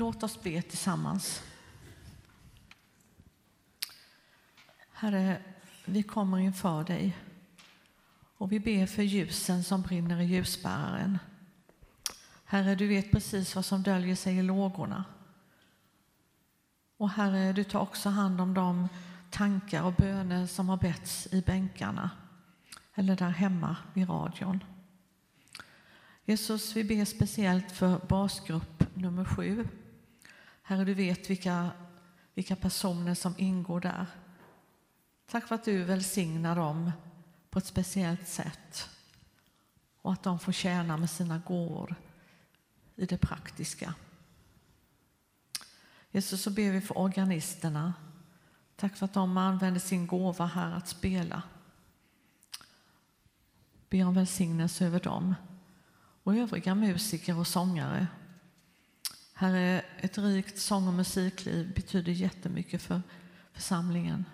Låt 0.03 0.23
oss 0.23 0.43
be 0.43 0.63
tillsammans. 0.63 1.43
Herre, 4.93 5.43
vi 5.85 6.03
kommer 6.03 6.39
inför 6.39 6.85
dig 6.85 7.17
och 8.37 8.53
vi 8.53 8.61
ber 8.61 8.87
för 8.87 9.03
ljusen 9.03 9.65
som 9.65 9.83
brinner 9.83 10.21
i 10.21 10.25
ljusbäraren. 10.25 11.19
Herre, 12.45 12.75
du 12.75 12.87
vet 12.87 13.11
precis 13.11 13.55
vad 13.55 13.65
som 13.65 13.83
döljer 13.83 14.17
sig 14.17 14.37
i 14.37 14.43
lågorna. 14.43 15.05
Och 16.97 17.11
Herre, 17.11 17.53
du 17.53 17.65
tar 17.65 17.81
också 17.81 18.09
hand 18.09 18.41
om 18.41 18.55
de 18.55 18.89
tankar 19.31 19.83
och 19.83 19.95
böner 19.95 20.47
som 20.47 20.69
har 20.69 20.77
betts 20.77 21.29
i 21.33 21.43
bänkarna 21.43 22.11
eller 22.95 23.17
där 23.17 23.31
hemma 23.31 23.77
vid 23.95 24.09
radion. 24.09 24.65
Jesus, 26.25 26.77
vi 26.77 26.85
ber 26.85 27.05
speciellt 27.05 27.73
för 27.73 27.99
basgrupp 28.09 28.97
nummer 28.97 29.25
sju 29.25 29.69
Herre, 30.63 30.85
du 30.85 30.95
vet 30.95 31.31
vilka, 31.31 31.71
vilka 32.35 32.57
personer 32.57 33.15
som 33.15 33.35
ingår 33.39 33.81
där. 33.81 34.07
Tack 35.27 35.49
för 35.49 35.55
att 35.55 35.65
du 35.65 35.85
välsignar 35.85 36.57
dem 36.57 36.93
på 37.51 37.59
ett 37.59 37.67
speciellt 37.67 38.29
sätt 38.29 38.89
och 40.03 40.13
att 40.13 40.23
de 40.23 40.39
får 40.39 40.53
tjäna 40.53 40.97
med 40.97 41.11
sina 41.11 41.39
gåvor 41.39 41.95
i 42.97 43.07
det 43.07 43.19
praktiska. 43.19 43.95
Jesus, 46.11 46.43
så 46.43 46.51
ber 46.51 46.71
vi 46.71 46.81
för 46.81 46.99
organisterna. 46.99 47.95
Tack 48.77 48.97
för 48.97 49.05
att 49.05 49.13
de 49.13 49.37
använder 49.37 49.81
sin 49.81 50.07
gåva 50.07 50.47
här 50.47 50.73
att 50.73 50.89
spela. 50.89 51.43
Be 53.89 54.05
om 54.05 54.15
välsignelse 54.15 54.87
över 54.87 55.01
dem 55.01 55.35
och 56.23 56.37
övriga 56.37 56.75
musiker 56.75 57.39
och 57.39 57.47
sångare. 57.47 58.07
Herre, 59.33 59.85
ett 59.99 60.19
rikt 60.19 60.59
sång 60.59 60.89
och 60.89 60.95
musikliv 60.95 61.75
betyder 61.75 62.13
jättemycket 62.13 62.83
för 62.83 63.03
församlingen. 63.53 64.25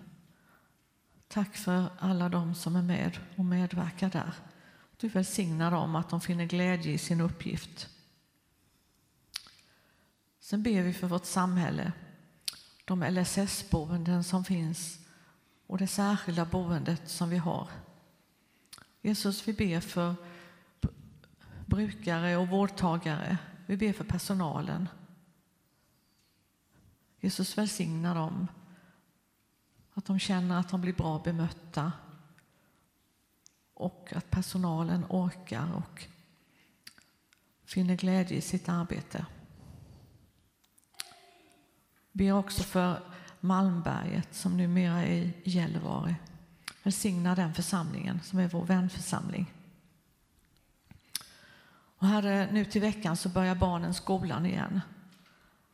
Tack 1.27 1.57
för 1.57 1.89
alla 1.99 2.29
de 2.29 2.55
som 2.55 2.75
är 2.75 2.81
med 2.81 3.19
och 3.35 3.45
medverkar 3.45 4.09
där. 4.09 4.33
Du 4.97 5.07
välsignar 5.07 5.71
dem 5.71 5.95
att 5.95 6.09
de 6.09 6.21
finner 6.21 6.45
glädje 6.45 6.93
i 6.93 6.97
sin 6.97 7.21
uppgift. 7.21 7.89
Sen 10.39 10.63
ber 10.63 10.81
vi 10.81 10.93
för 10.93 11.07
vårt 11.07 11.25
samhälle, 11.25 11.91
de 12.85 13.03
LSS-boenden 13.03 14.23
som 14.23 14.45
finns 14.45 14.99
och 15.67 15.77
det 15.77 15.87
särskilda 15.87 16.45
boendet 16.45 17.09
som 17.09 17.29
vi 17.29 17.37
har. 17.37 17.69
Jesus, 19.01 19.47
vi 19.47 19.53
ber 19.53 19.79
för 19.79 20.15
brukare 21.65 22.37
och 22.37 22.47
vårdtagare. 22.47 23.37
Vi 23.69 23.77
ber 23.77 23.93
för 23.93 24.03
personalen. 24.03 24.89
Jesus 27.19 27.57
välsignar 27.57 28.15
dem. 28.15 28.47
Att 29.93 30.05
de 30.05 30.19
känner 30.19 30.59
att 30.59 30.69
de 30.69 30.81
blir 30.81 30.93
bra 30.93 31.19
bemötta 31.19 31.91
och 33.73 34.13
att 34.15 34.29
personalen 34.29 35.05
orkar 35.09 35.73
och 35.73 36.07
finner 37.65 37.95
glädje 37.95 38.37
i 38.37 38.41
sitt 38.41 38.69
arbete. 38.69 39.25
Ber 42.11 42.31
också 42.31 42.63
för 42.63 43.13
Malmberget 43.39 44.35
som 44.35 44.57
numera 44.57 45.03
är 45.03 45.15
i 45.15 45.33
Gällivare. 45.43 46.15
Välsigna 46.83 47.35
den 47.35 47.53
församlingen 47.53 48.19
som 48.23 48.39
är 48.39 48.47
vår 48.47 48.65
vänförsamling. 48.65 49.53
Och 51.99 52.07
herre, 52.07 52.49
nu 52.51 52.65
till 52.65 52.81
veckan 52.81 53.17
så 53.17 53.29
börjar 53.29 53.55
barnen 53.55 53.93
skolan 53.93 54.45
igen. 54.45 54.81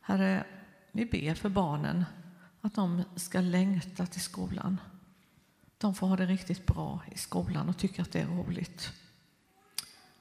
Herre, 0.00 0.44
vi 0.92 1.06
ber 1.06 1.34
för 1.34 1.48
barnen 1.48 2.04
att 2.60 2.74
de 2.74 3.02
ska 3.16 3.40
längta 3.40 4.06
till 4.06 4.20
skolan. 4.20 4.80
De 5.78 5.94
får 5.94 6.06
ha 6.06 6.16
det 6.16 6.26
riktigt 6.26 6.66
bra 6.66 7.00
i 7.12 7.18
skolan 7.18 7.68
och 7.68 7.78
tycka 7.78 8.02
att 8.02 8.12
det 8.12 8.20
är 8.20 8.26
roligt. 8.26 8.92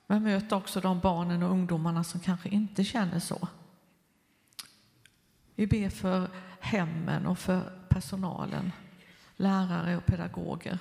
Men 0.07 0.23
möt 0.23 0.51
också 0.51 0.81
de 0.81 0.99
barnen 0.99 1.43
och 1.43 1.51
ungdomarna 1.51 2.03
som 2.03 2.19
kanske 2.19 2.49
inte 2.49 2.83
känner 2.83 3.19
så. 3.19 3.47
Vi 5.55 5.67
ber 5.67 5.89
för 5.89 6.29
hemmen 6.59 7.25
och 7.25 7.39
för 7.39 7.87
personalen, 7.89 8.71
lärare 9.35 9.97
och 9.97 10.05
pedagoger. 10.05 10.79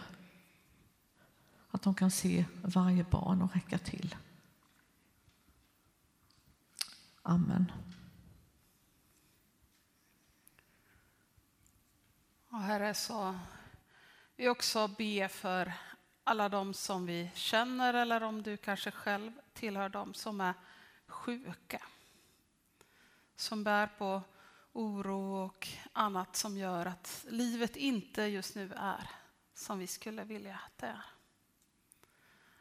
Att 1.71 1.83
de 1.83 1.95
kan 1.95 2.11
se 2.11 2.45
varje 2.63 3.05
barn 3.05 3.43
och 3.43 3.55
räcka 3.55 3.79
till. 3.79 4.15
Amen. 7.27 7.73
Och 12.49 12.61
Herre, 12.61 12.95
så 12.95 13.39
vi 14.37 14.49
också 14.49 14.89
be 14.89 15.29
för 15.29 15.73
alla 16.25 16.49
de 16.49 16.75
som 16.75 17.07
vi 17.07 17.31
känner 17.35 17.95
eller 17.95 18.23
om 18.23 18.43
du 18.43 18.57
kanske 18.57 18.91
själv 18.91 19.33
tillhör 19.53 19.89
dem 19.89 20.15
som 20.15 20.41
är 20.41 20.55
sjuka. 21.07 21.83
Som 23.37 23.65
bär 23.65 23.87
på 23.87 24.23
oro 24.73 25.45
och 25.45 25.69
annat 25.93 26.37
som 26.37 26.59
gör 26.59 26.87
att 26.87 27.25
livet 27.29 27.77
inte 27.77 28.23
just 28.23 28.55
nu 28.55 28.73
är 28.77 29.11
som 29.55 29.79
vi 29.79 29.87
skulle 29.87 30.25
vilja 30.25 30.61
att 30.67 30.79
det 30.79 30.87
är. 30.87 31.05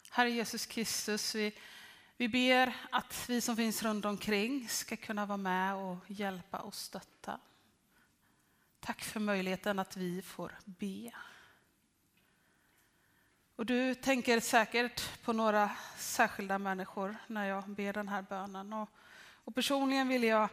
Herre 0.10 0.32
Jesus 0.32 0.66
Kristus, 0.66 1.36
vi, 1.36 1.58
vi 2.24 2.30
ber 2.30 2.76
att 2.90 3.26
vi 3.30 3.42
som 3.42 3.56
finns 3.56 3.84
runt 3.84 4.06
omkring 4.06 4.70
ska 4.70 4.98
kunna 4.98 5.26
vara 5.26 5.38
med 5.38 5.76
och 5.76 5.98
hjälpa 6.08 6.58
och 6.58 6.74
stötta. 6.74 7.40
Tack 8.80 9.02
för 9.02 9.20
möjligheten 9.20 9.80
att 9.80 9.98
vi 9.98 10.22
får 10.22 10.52
be. 10.66 11.12
Och 13.56 13.66
du 13.66 13.96
tänker 13.96 14.40
säkert 14.40 15.24
på 15.24 15.34
några 15.34 15.72
särskilda 15.98 16.60
människor 16.60 17.16
när 17.28 17.46
jag 17.46 17.70
ber 17.70 17.94
den 17.94 18.08
här 18.08 18.22
bönen. 18.22 18.74
Och, 18.74 18.90
och 19.44 19.56
personligen 19.56 20.08
vill 20.08 20.24
jag 20.24 20.50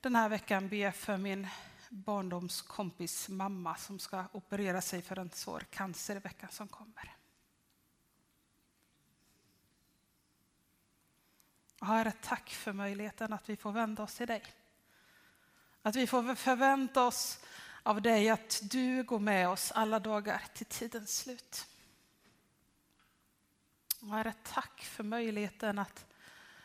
den 0.00 0.16
här 0.16 0.28
veckan 0.28 0.68
be 0.68 0.92
för 0.92 1.16
min 1.16 1.48
barndomskompis 1.88 3.28
mamma 3.28 3.76
som 3.76 3.98
ska 3.98 4.24
operera 4.32 4.82
sig 4.82 5.02
för 5.02 5.18
en 5.18 5.30
svår 5.30 5.60
cancer 5.60 6.16
i 6.16 6.20
veckan 6.20 6.48
som 6.52 6.68
kommer. 6.68 7.15
Herre, 11.80 12.12
tack 12.22 12.50
för 12.50 12.72
möjligheten 12.72 13.32
att 13.32 13.48
vi 13.48 13.56
får 13.56 13.72
vända 13.72 14.02
oss 14.02 14.14
till 14.14 14.26
dig. 14.26 14.42
Att 15.82 15.96
vi 15.96 16.06
får 16.06 16.34
förvänta 16.34 17.06
oss 17.06 17.38
av 17.82 18.02
dig 18.02 18.30
att 18.30 18.60
du 18.62 19.02
går 19.02 19.18
med 19.18 19.48
oss 19.48 19.72
alla 19.72 19.98
dagar 19.98 20.42
till 20.54 20.66
tidens 20.66 21.18
slut. 21.18 21.66
Herre, 24.10 24.34
tack 24.42 24.84
för 24.84 25.04
möjligheten 25.04 25.78
att, 25.78 26.06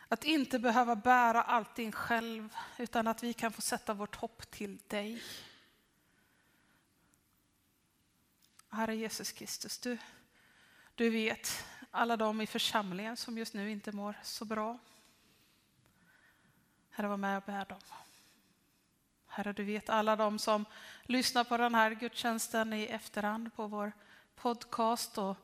att 0.07 0.24
inte 0.24 0.59
behöva 0.59 0.95
bära 0.95 1.43
allting 1.43 1.91
själv 1.91 2.55
utan 2.78 3.07
att 3.07 3.24
vi 3.24 3.34
kan 3.34 3.51
få 3.51 3.62
sätta 3.62 3.93
vårt 3.93 4.16
hopp 4.16 4.51
till 4.51 4.78
dig. 4.88 5.24
Herre 8.70 8.95
Jesus 8.95 9.32
Kristus, 9.32 9.78
du, 9.78 9.97
du 10.95 11.09
vet 11.09 11.66
alla 11.91 12.18
de 12.18 12.41
i 12.41 12.47
församlingen 12.47 13.18
som 13.18 13.38
just 13.38 13.53
nu 13.53 13.72
inte 13.72 13.91
mår 13.91 14.16
så 14.24 14.45
bra. 14.45 14.80
Herre, 17.02 17.10
var 17.10 17.18
med 17.18 17.38
och 17.38 17.43
bär 17.43 17.66
dem. 17.66 17.80
Herre, 19.28 19.54
du 19.54 19.64
vet 19.64 19.89
alla 19.89 20.16
de 20.16 20.39
som 20.39 20.66
lyssnar 21.04 21.43
på 21.43 21.58
den 21.58 21.76
här 21.76 21.91
gudstjänsten 21.91 22.74
i 22.74 22.84
efterhand 22.84 23.56
på 23.56 23.68
vår 23.68 23.91
podcast 24.36 25.18
och 25.18 25.38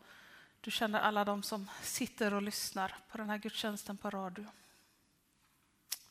du 0.62 0.72
känner 0.72 0.99
alla 0.99 1.26
de 1.26 1.43
som 1.43 1.70
sitter 1.82 2.34
och 2.34 2.41
lyssnar 2.41 2.95
på 3.12 3.18
den 3.18 3.30
här 3.30 3.38
gudstjänsten 3.38 3.97
på 3.97 4.10
radio. 4.10 4.45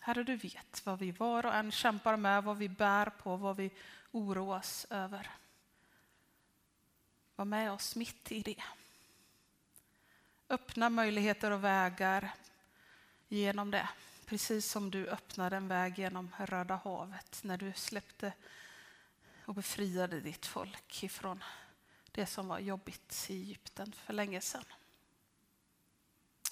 Herre, 0.00 0.22
du 0.22 0.36
vet 0.36 0.86
vad 0.86 0.98
vi 0.98 1.10
var 1.10 1.46
och 1.46 1.54
en 1.54 1.72
kämpar 1.72 2.16
med, 2.16 2.44
vad 2.44 2.56
vi 2.56 2.68
bär 2.68 3.06
på, 3.06 3.36
vad 3.36 3.56
vi 3.56 3.70
oroas 4.10 4.86
över. 4.90 5.30
Var 7.36 7.44
med 7.44 7.72
oss 7.72 7.96
mitt 7.96 8.32
i 8.32 8.42
det. 8.42 8.62
Öppna 10.48 10.90
möjligheter 10.90 11.50
och 11.50 11.64
vägar 11.64 12.34
genom 13.28 13.70
det. 13.70 13.88
Precis 14.26 14.70
som 14.70 14.90
du 14.90 15.08
öppnade 15.08 15.56
en 15.56 15.68
väg 15.68 15.98
genom 15.98 16.32
Röda 16.38 16.80
havet 16.84 17.40
när 17.42 17.56
du 17.56 17.72
släppte 17.72 18.32
och 19.44 19.54
befriade 19.54 20.20
ditt 20.20 20.46
folk 20.46 21.02
ifrån 21.02 21.44
det 22.12 22.26
som 22.26 22.48
var 22.48 22.58
jobbigt 22.58 23.26
i 23.28 23.42
Egypten 23.42 23.92
för 23.92 24.12
länge 24.12 24.40
sedan. 24.40 24.64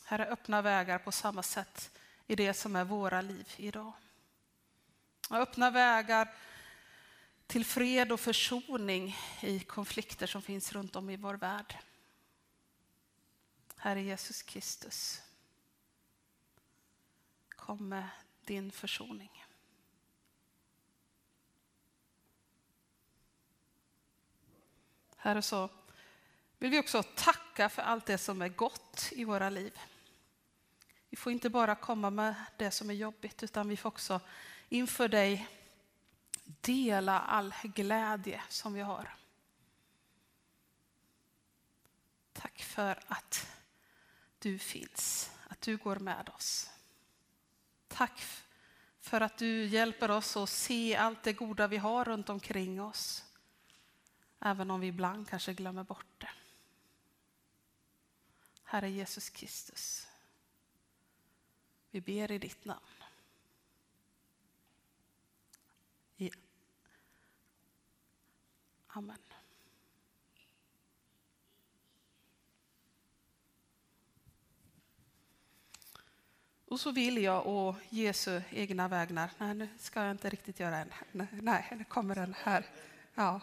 Herre, 0.04 0.26
öppna 0.26 0.62
vägar 0.62 0.98
på 0.98 1.12
samma 1.12 1.42
sätt 1.42 1.98
i 2.26 2.36
det 2.36 2.54
som 2.54 2.76
är 2.76 2.84
våra 2.84 3.20
liv 3.20 3.54
idag. 3.56 3.92
Och 5.30 5.36
öppna 5.36 5.70
vägar 5.70 6.34
till 7.46 7.64
fred 7.64 8.12
och 8.12 8.20
försoning 8.20 9.16
i 9.40 9.60
konflikter 9.60 10.26
som 10.26 10.42
finns 10.42 10.72
runt 10.72 10.96
om 10.96 11.10
i 11.10 11.16
vår 11.16 11.34
värld. 11.34 11.78
Herre 13.76 14.02
Jesus 14.02 14.42
Kristus, 14.42 15.22
kom 17.66 17.88
med 17.88 18.08
din 18.44 18.72
försoning. 18.72 19.44
Herre, 25.16 25.42
så 25.42 25.70
vill 26.58 26.70
vi 26.70 26.80
också 26.80 27.02
tacka 27.02 27.68
för 27.68 27.82
allt 27.82 28.06
det 28.06 28.18
som 28.18 28.42
är 28.42 28.48
gott 28.48 29.08
i 29.12 29.24
våra 29.24 29.50
liv. 29.50 29.78
Vi 31.08 31.16
får 31.16 31.32
inte 31.32 31.50
bara 31.50 31.74
komma 31.74 32.10
med 32.10 32.34
det 32.56 32.70
som 32.70 32.90
är 32.90 32.94
jobbigt, 32.94 33.42
utan 33.42 33.68
vi 33.68 33.76
får 33.76 33.88
också 33.88 34.20
inför 34.68 35.08
dig 35.08 35.48
dela 36.44 37.20
all 37.20 37.54
glädje 37.62 38.42
som 38.48 38.74
vi 38.74 38.80
har. 38.80 39.16
Tack 42.32 42.62
för 42.62 43.04
att 43.06 43.46
du 44.38 44.58
finns, 44.58 45.30
att 45.48 45.60
du 45.60 45.76
går 45.76 45.96
med 45.96 46.28
oss. 46.28 46.73
Tack 47.88 48.26
för 49.00 49.20
att 49.20 49.38
du 49.38 49.66
hjälper 49.66 50.10
oss 50.10 50.36
att 50.36 50.50
se 50.50 50.96
allt 50.96 51.22
det 51.22 51.32
goda 51.32 51.66
vi 51.66 51.76
har 51.76 52.04
runt 52.04 52.28
omkring 52.28 52.82
oss. 52.82 53.24
Även 54.40 54.70
om 54.70 54.80
vi 54.80 54.86
ibland 54.86 55.28
kanske 55.28 55.54
glömmer 55.54 55.84
bort 55.84 56.20
det. 56.20 56.30
Herre 58.62 58.90
Jesus 58.90 59.30
Kristus, 59.30 60.06
vi 61.90 62.00
ber 62.00 62.30
i 62.30 62.38
ditt 62.38 62.64
namn. 62.64 63.04
Amen. 68.96 69.23
Och 76.66 76.80
så 76.80 76.92
vill 76.92 77.22
jag 77.22 77.46
å 77.46 77.76
Jesu 77.90 78.40
egna 78.50 78.88
vägnar, 78.88 79.30
nej 79.38 79.54
nu 79.54 79.68
ska 79.78 80.02
jag 80.02 80.10
inte 80.10 80.30
riktigt 80.30 80.60
göra 80.60 80.78
en, 80.78 80.92
nej 81.30 81.72
nu 81.78 81.84
kommer 81.84 82.14
den 82.14 82.34
här. 82.38 82.66
Ja. 83.14 83.40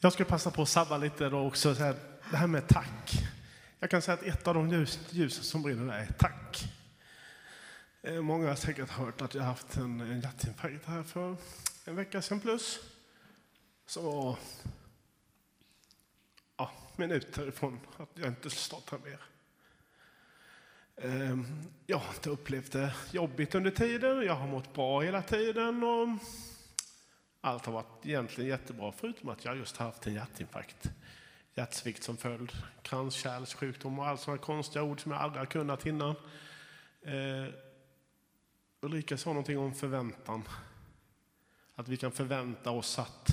Jag 0.00 0.12
ska 0.12 0.24
passa 0.24 0.50
på 0.50 0.62
att 0.62 0.68
sabba 0.68 0.96
lite 0.96 1.28
då 1.28 1.46
också, 1.46 1.74
så 1.74 1.82
här, 1.82 1.96
det 2.30 2.36
här 2.36 2.46
med 2.46 2.68
tack. 2.68 3.12
Jag 3.78 3.90
kan 3.90 4.02
säga 4.02 4.14
att 4.14 4.22
ett 4.22 4.46
av 4.46 4.54
de 4.54 4.68
ljus, 4.68 4.98
ljus 5.10 5.48
som 5.48 5.62
brinner 5.62 5.92
där 5.92 5.98
är 5.98 6.12
tack. 6.18 6.64
Eh, 8.02 8.20
många 8.20 8.48
har 8.48 8.54
säkert 8.54 8.90
hört 8.90 9.20
att 9.20 9.34
jag 9.34 9.42
haft 9.42 9.76
en, 9.76 10.00
en 10.00 10.20
hjärtinfarkt 10.20 10.86
här 10.86 11.02
för 11.02 11.36
en 11.84 11.96
vecka 11.96 12.22
sedan 12.22 12.40
plus. 12.40 12.80
Så, 13.86 14.36
ja, 16.56 16.70
minuter 16.96 17.48
ifrån 17.48 17.80
att 17.96 18.10
jag 18.14 18.28
inte 18.28 18.50
startar 18.50 18.98
mer. 18.98 19.31
Ehm, 20.96 21.46
jag 21.86 21.98
har 21.98 22.14
inte 22.14 22.30
upplevt 22.30 22.72
det 22.72 22.94
jobbigt 23.12 23.54
under 23.54 23.70
tiden, 23.70 24.22
jag 24.22 24.34
har 24.34 24.46
mått 24.46 24.74
bra 24.74 25.00
hela 25.00 25.22
tiden 25.22 25.82
och 25.82 26.08
allt 27.40 27.66
har 27.66 27.72
varit 27.72 28.06
egentligen 28.06 28.50
jättebra 28.50 28.92
förutom 28.92 29.28
att 29.28 29.44
jag 29.44 29.56
just 29.56 29.76
haft 29.76 30.06
en 30.06 30.14
hjärtinfarkt. 30.14 30.90
Hjärtsvikt 31.54 32.02
som 32.02 32.16
följd, 32.16 32.52
kranskärlssjukdom 32.82 33.98
och 33.98 34.06
allt 34.06 34.20
sådana 34.20 34.42
konstiga 34.42 34.82
ord 34.82 35.00
som 35.00 35.12
jag 35.12 35.20
aldrig 35.20 35.40
har 35.40 35.46
kunnat 35.46 35.86
innan. 35.86 36.14
Eh, 37.02 37.54
Ulrika 38.80 39.16
sa 39.16 39.30
någonting 39.30 39.58
om 39.58 39.74
förväntan. 39.74 40.48
Att 41.74 41.88
vi 41.88 41.96
kan 41.96 42.12
förvänta 42.12 42.70
oss 42.70 42.98
att, 42.98 43.28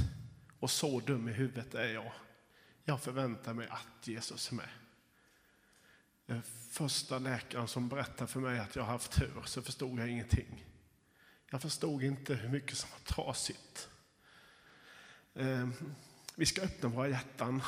och 0.59 0.71
så 0.71 0.99
dum 0.99 1.29
i 1.29 1.31
huvudet 1.31 1.73
är 1.75 1.93
jag. 1.93 2.11
Jag 2.83 3.01
förväntar 3.01 3.53
mig 3.53 3.67
att 3.69 4.07
Jesus 4.07 4.51
är 4.51 4.55
med. 4.55 4.69
Eh, 6.29 6.41
första 6.69 7.19
läkaren 7.19 7.67
som 7.67 7.89
berättade 7.89 8.31
för 8.31 8.39
mig 8.39 8.59
att 8.59 8.75
jag 8.75 8.83
haft 8.83 9.11
tur 9.11 9.41
så 9.45 9.61
förstod 9.61 9.99
jag 9.99 10.09
ingenting. 10.09 10.65
Jag 11.49 11.61
förstod 11.61 12.03
inte 12.03 12.35
hur 12.35 12.49
mycket 12.49 12.77
som 12.77 12.89
var 12.91 13.13
trasigt. 13.15 13.89
Eh, 15.33 15.69
vi 16.35 16.45
ska 16.45 16.61
öppna 16.61 16.89
våra 16.89 17.07
hjärtan. 17.07 17.61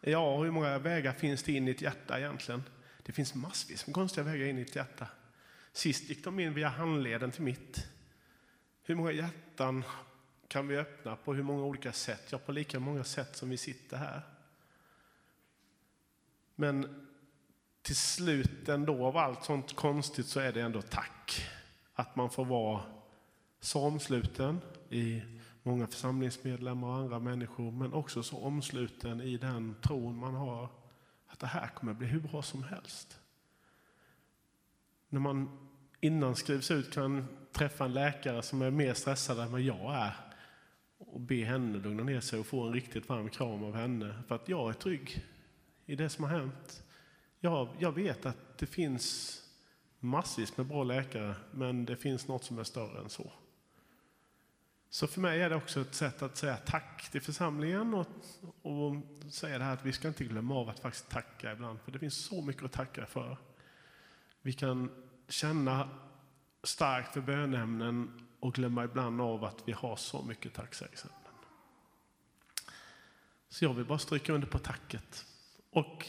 Ja, 0.00 0.42
hur 0.42 0.50
många 0.50 0.78
vägar 0.78 1.12
finns 1.12 1.42
det 1.42 1.52
in 1.52 1.68
i 1.68 1.70
ett 1.70 1.80
hjärta 1.80 2.18
egentligen? 2.18 2.62
Det 3.02 3.12
finns 3.12 3.34
massvis 3.34 3.86
med 3.86 3.94
konstiga 3.94 4.24
vägar 4.24 4.46
in 4.46 4.58
i 4.58 4.62
ett 4.62 4.76
hjärta. 4.76 5.08
Sist 5.72 6.08
gick 6.08 6.24
de 6.24 6.40
in 6.40 6.54
via 6.54 6.68
handleden 6.68 7.30
till 7.30 7.42
mitt. 7.42 7.86
Hur 8.82 8.94
många 8.94 9.12
hjärtan 9.12 9.84
kan 10.48 10.68
vi 10.68 10.76
öppna 10.76 11.16
på 11.16 11.34
hur 11.34 11.42
många 11.42 11.64
olika 11.64 11.92
sätt? 11.92 12.22
Ja, 12.30 12.38
på 12.38 12.52
lika 12.52 12.80
många 12.80 13.04
sätt 13.04 13.36
som 13.36 13.48
vi 13.48 13.56
sitter 13.56 13.96
här. 13.96 14.22
Men 16.54 17.05
till 17.86 17.96
slut 17.96 18.68
ändå 18.68 19.06
av 19.06 19.16
allt 19.16 19.44
sånt 19.44 19.76
konstigt 19.76 20.26
så 20.26 20.40
är 20.40 20.52
det 20.52 20.60
ändå 20.60 20.82
tack. 20.82 21.48
Att 21.94 22.16
man 22.16 22.30
får 22.30 22.44
vara 22.44 22.82
så 23.60 23.80
omsluten 23.80 24.60
i 24.90 25.22
många 25.62 25.86
församlingsmedlemmar 25.86 26.88
och 26.88 26.94
andra 26.94 27.18
människor, 27.18 27.70
men 27.70 27.92
också 27.92 28.22
så 28.22 28.38
omsluten 28.38 29.20
i 29.20 29.36
den 29.36 29.74
tron 29.82 30.16
man 30.16 30.34
har 30.34 30.68
att 31.26 31.38
det 31.38 31.46
här 31.46 31.68
kommer 31.68 31.94
bli 31.94 32.06
hur 32.06 32.20
bra 32.20 32.42
som 32.42 32.62
helst. 32.62 33.20
När 35.08 35.20
man 35.20 35.68
innan 36.00 36.36
skrivs 36.36 36.70
ut 36.70 36.92
kan 36.92 37.26
träffa 37.52 37.84
en 37.84 37.92
läkare 37.92 38.42
som 38.42 38.62
är 38.62 38.70
mer 38.70 38.94
stressad 38.94 39.38
än 39.40 39.52
vad 39.52 39.60
jag 39.60 39.94
är 39.94 40.16
och 40.98 41.20
be 41.20 41.44
henne 41.44 41.78
lugna 41.78 42.02
ner 42.02 42.20
sig 42.20 42.38
och 42.38 42.46
få 42.46 42.66
en 42.66 42.72
riktigt 42.72 43.08
varm 43.08 43.28
kram 43.28 43.64
av 43.64 43.74
henne 43.74 44.22
för 44.28 44.34
att 44.34 44.48
jag 44.48 44.68
är 44.68 44.74
trygg 44.74 45.24
i 45.86 45.96
det 45.96 46.08
som 46.08 46.24
har 46.24 46.30
hänt. 46.30 46.82
Jag, 47.40 47.68
jag 47.78 47.92
vet 47.92 48.26
att 48.26 48.58
det 48.58 48.66
finns 48.66 49.42
massvis 50.00 50.56
med 50.56 50.66
bra 50.66 50.84
läkare, 50.84 51.34
men 51.50 51.84
det 51.84 51.96
finns 51.96 52.28
något 52.28 52.44
som 52.44 52.58
är 52.58 52.64
större 52.64 53.00
än 53.00 53.08
så. 53.08 53.32
Så 54.90 55.06
för 55.06 55.20
mig 55.20 55.42
är 55.42 55.50
det 55.50 55.56
också 55.56 55.80
ett 55.80 55.94
sätt 55.94 56.22
att 56.22 56.36
säga 56.36 56.56
tack 56.56 57.10
till 57.10 57.20
församlingen 57.22 57.94
och, 57.94 58.06
och 58.62 58.94
säga 59.32 59.58
det 59.58 59.64
här 59.64 59.72
att 59.72 59.84
vi 59.84 59.92
ska 59.92 60.08
inte 60.08 60.24
glömma 60.24 60.54
av 60.54 60.68
att 60.68 60.80
faktiskt 60.80 61.10
tacka 61.10 61.52
ibland, 61.52 61.80
för 61.80 61.92
det 61.92 61.98
finns 61.98 62.24
så 62.24 62.42
mycket 62.42 62.64
att 62.64 62.72
tacka 62.72 63.06
för. 63.06 63.36
Vi 64.42 64.52
kan 64.52 64.90
känna 65.28 65.88
starkt 66.62 67.12
för 67.12 67.20
bönämnen 67.20 68.26
och 68.40 68.54
glömma 68.54 68.84
ibland 68.84 69.20
av 69.20 69.44
att 69.44 69.62
vi 69.64 69.72
har 69.72 69.96
så 69.96 70.22
mycket 70.22 70.54
tacksägelseämnen. 70.54 71.20
Så 73.48 73.64
jag 73.64 73.74
vill 73.74 73.84
bara 73.84 73.98
stryka 73.98 74.32
under 74.32 74.48
på 74.48 74.58
tacket. 74.58 75.26
Och 75.70 76.06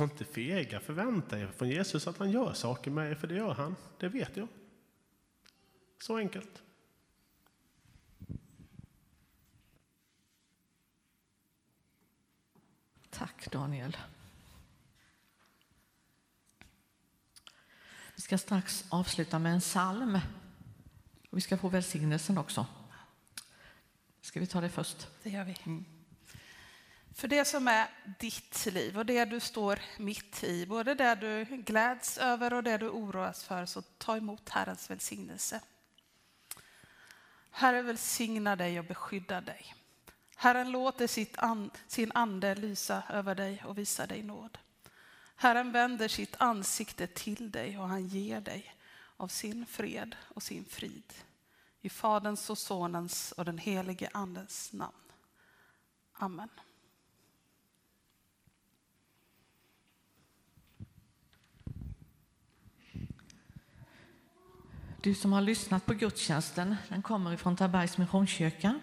var 0.00 0.04
inte 0.04 0.24
fega, 0.24 0.80
förvänta 0.80 1.38
er 1.38 1.46
från 1.46 1.68
Jesus 1.68 2.06
att 2.06 2.18
han 2.18 2.30
gör 2.30 2.52
saker 2.52 2.90
med 2.90 3.10
er, 3.10 3.14
för 3.14 3.26
det 3.26 3.34
gör 3.34 3.54
han. 3.54 3.76
Det 3.98 4.08
vet 4.08 4.36
jag. 4.36 4.48
Så 5.98 6.16
enkelt. 6.16 6.62
Tack 13.10 13.50
Daniel. 13.50 13.96
Vi 18.16 18.22
ska 18.22 18.38
strax 18.38 18.84
avsluta 18.88 19.38
med 19.38 19.52
en 19.52 19.60
psalm. 19.60 20.18
Vi 21.30 21.40
ska 21.40 21.58
få 21.58 21.68
välsignelsen 21.68 22.38
också. 22.38 22.66
Ska 24.20 24.40
vi 24.40 24.46
ta 24.46 24.60
det 24.60 24.68
först? 24.68 25.08
Det 25.22 25.30
gör 25.30 25.44
vi. 25.44 25.56
Mm. 25.64 26.01
För 27.14 27.28
det 27.28 27.44
som 27.44 27.68
är 27.68 27.88
ditt 28.18 28.66
liv 28.66 28.98
och 28.98 29.06
det 29.06 29.24
du 29.24 29.40
står 29.40 29.80
mitt 29.98 30.44
i, 30.44 30.66
både 30.66 30.94
det 30.94 31.14
du 31.14 31.44
gläds 31.44 32.18
över 32.18 32.52
och 32.52 32.62
det 32.62 32.78
du 32.78 32.88
oroas 32.88 33.44
för, 33.44 33.66
så 33.66 33.82
ta 33.82 34.16
emot 34.16 34.48
Herrens 34.48 34.90
välsignelse. 34.90 35.60
Herre 37.50 37.82
välsigna 37.82 38.56
dig 38.56 38.78
och 38.78 38.84
beskydda 38.84 39.40
dig. 39.40 39.74
Herren 40.36 40.70
låter 40.70 41.06
sitt 41.06 41.38
an, 41.38 41.70
sin 41.86 42.12
ande 42.12 42.54
lysa 42.54 43.02
över 43.08 43.34
dig 43.34 43.62
och 43.66 43.78
visa 43.78 44.06
dig 44.06 44.22
nåd. 44.22 44.58
Herren 45.36 45.72
vänder 45.72 46.08
sitt 46.08 46.36
ansikte 46.38 47.06
till 47.06 47.50
dig 47.50 47.78
och 47.78 47.88
han 47.88 48.06
ger 48.06 48.40
dig 48.40 48.74
av 49.16 49.28
sin 49.28 49.66
fred 49.66 50.16
och 50.28 50.42
sin 50.42 50.64
frid. 50.64 51.12
I 51.80 51.88
Faderns 51.88 52.50
och 52.50 52.58
Sonens 52.58 53.32
och 53.32 53.44
den 53.44 53.58
helige 53.58 54.10
Andens 54.12 54.72
namn. 54.72 55.12
Amen. 56.12 56.48
Du 65.02 65.14
som 65.14 65.32
har 65.32 65.40
lyssnat 65.40 65.86
på 65.86 65.94
gudstjänsten, 65.94 66.76
den 66.88 67.02
kommer 67.02 67.32
ifrån 67.32 67.56
Tabergs 67.56 67.98
Missionskyrka. 67.98 68.80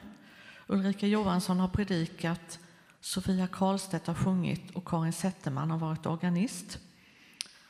Ulrika 0.67 1.07
Johansson 1.07 1.59
har 1.59 1.67
predikat, 1.67 2.59
Sofia 2.99 3.47
Karlstedt 3.47 4.07
har 4.07 4.13
sjungit 4.13 4.71
och 4.71 4.87
Karin 4.87 5.13
Zetterman 5.13 5.71
har 5.71 5.77
varit 5.77 6.05
organist. 6.05 6.79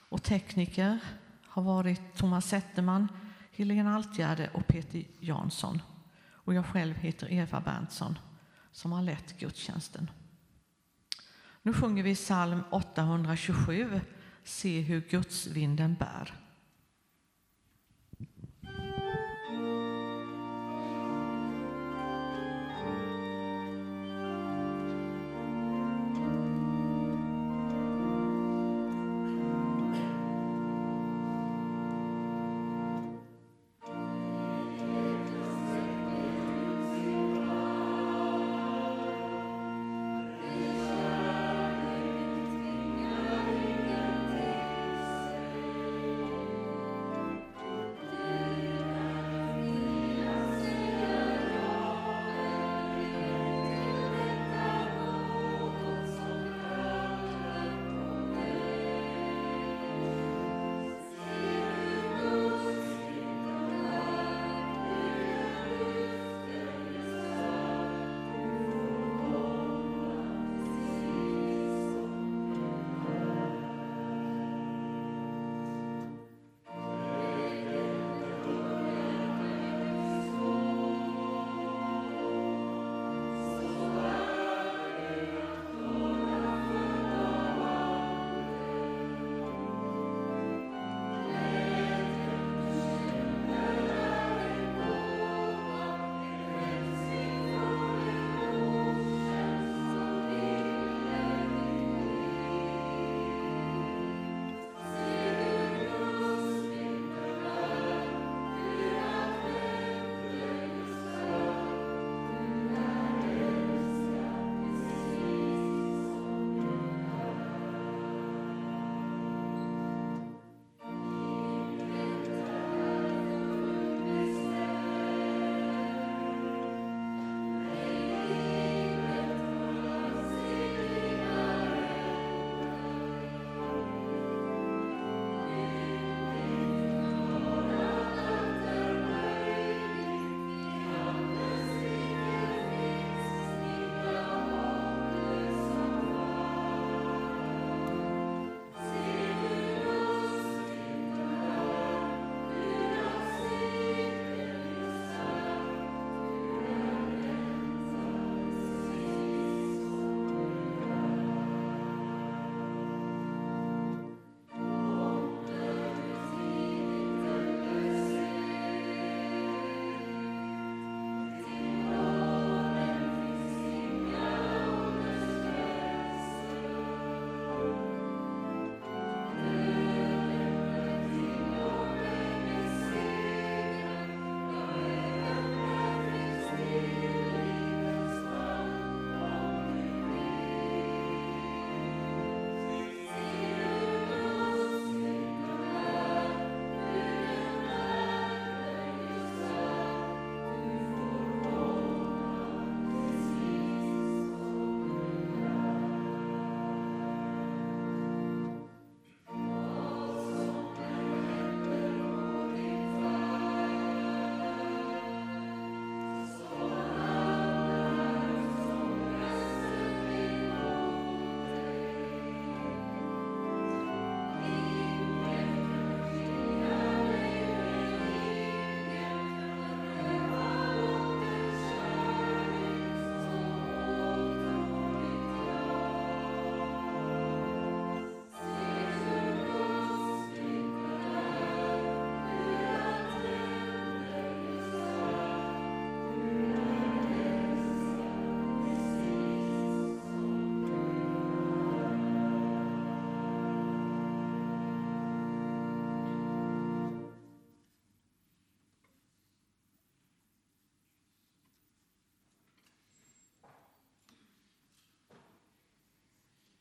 Och 0.09 0.23
tekniker 0.23 0.99
har 1.47 1.63
varit 1.63 2.15
Thomas 2.15 2.49
Zetterman, 2.49 3.07
Helene 3.51 3.89
Altgärde 3.89 4.49
och 4.53 4.67
Peter 4.67 5.03
Jansson. 5.19 5.81
Och 6.31 6.53
jag 6.53 6.65
själv 6.65 6.95
heter 6.95 7.33
Eva 7.33 7.61
Berntsson 7.61 8.19
som 8.71 8.91
har 8.91 9.01
lett 9.01 9.39
gudstjänsten. 9.39 10.09
Nu 11.61 11.73
sjunger 11.73 12.03
vi 12.03 12.15
psalm 12.15 12.63
827, 12.71 14.01
Se 14.43 14.81
hur 14.81 15.01
Guds 15.01 15.47
vinden 15.47 15.95
bär. 15.95 16.38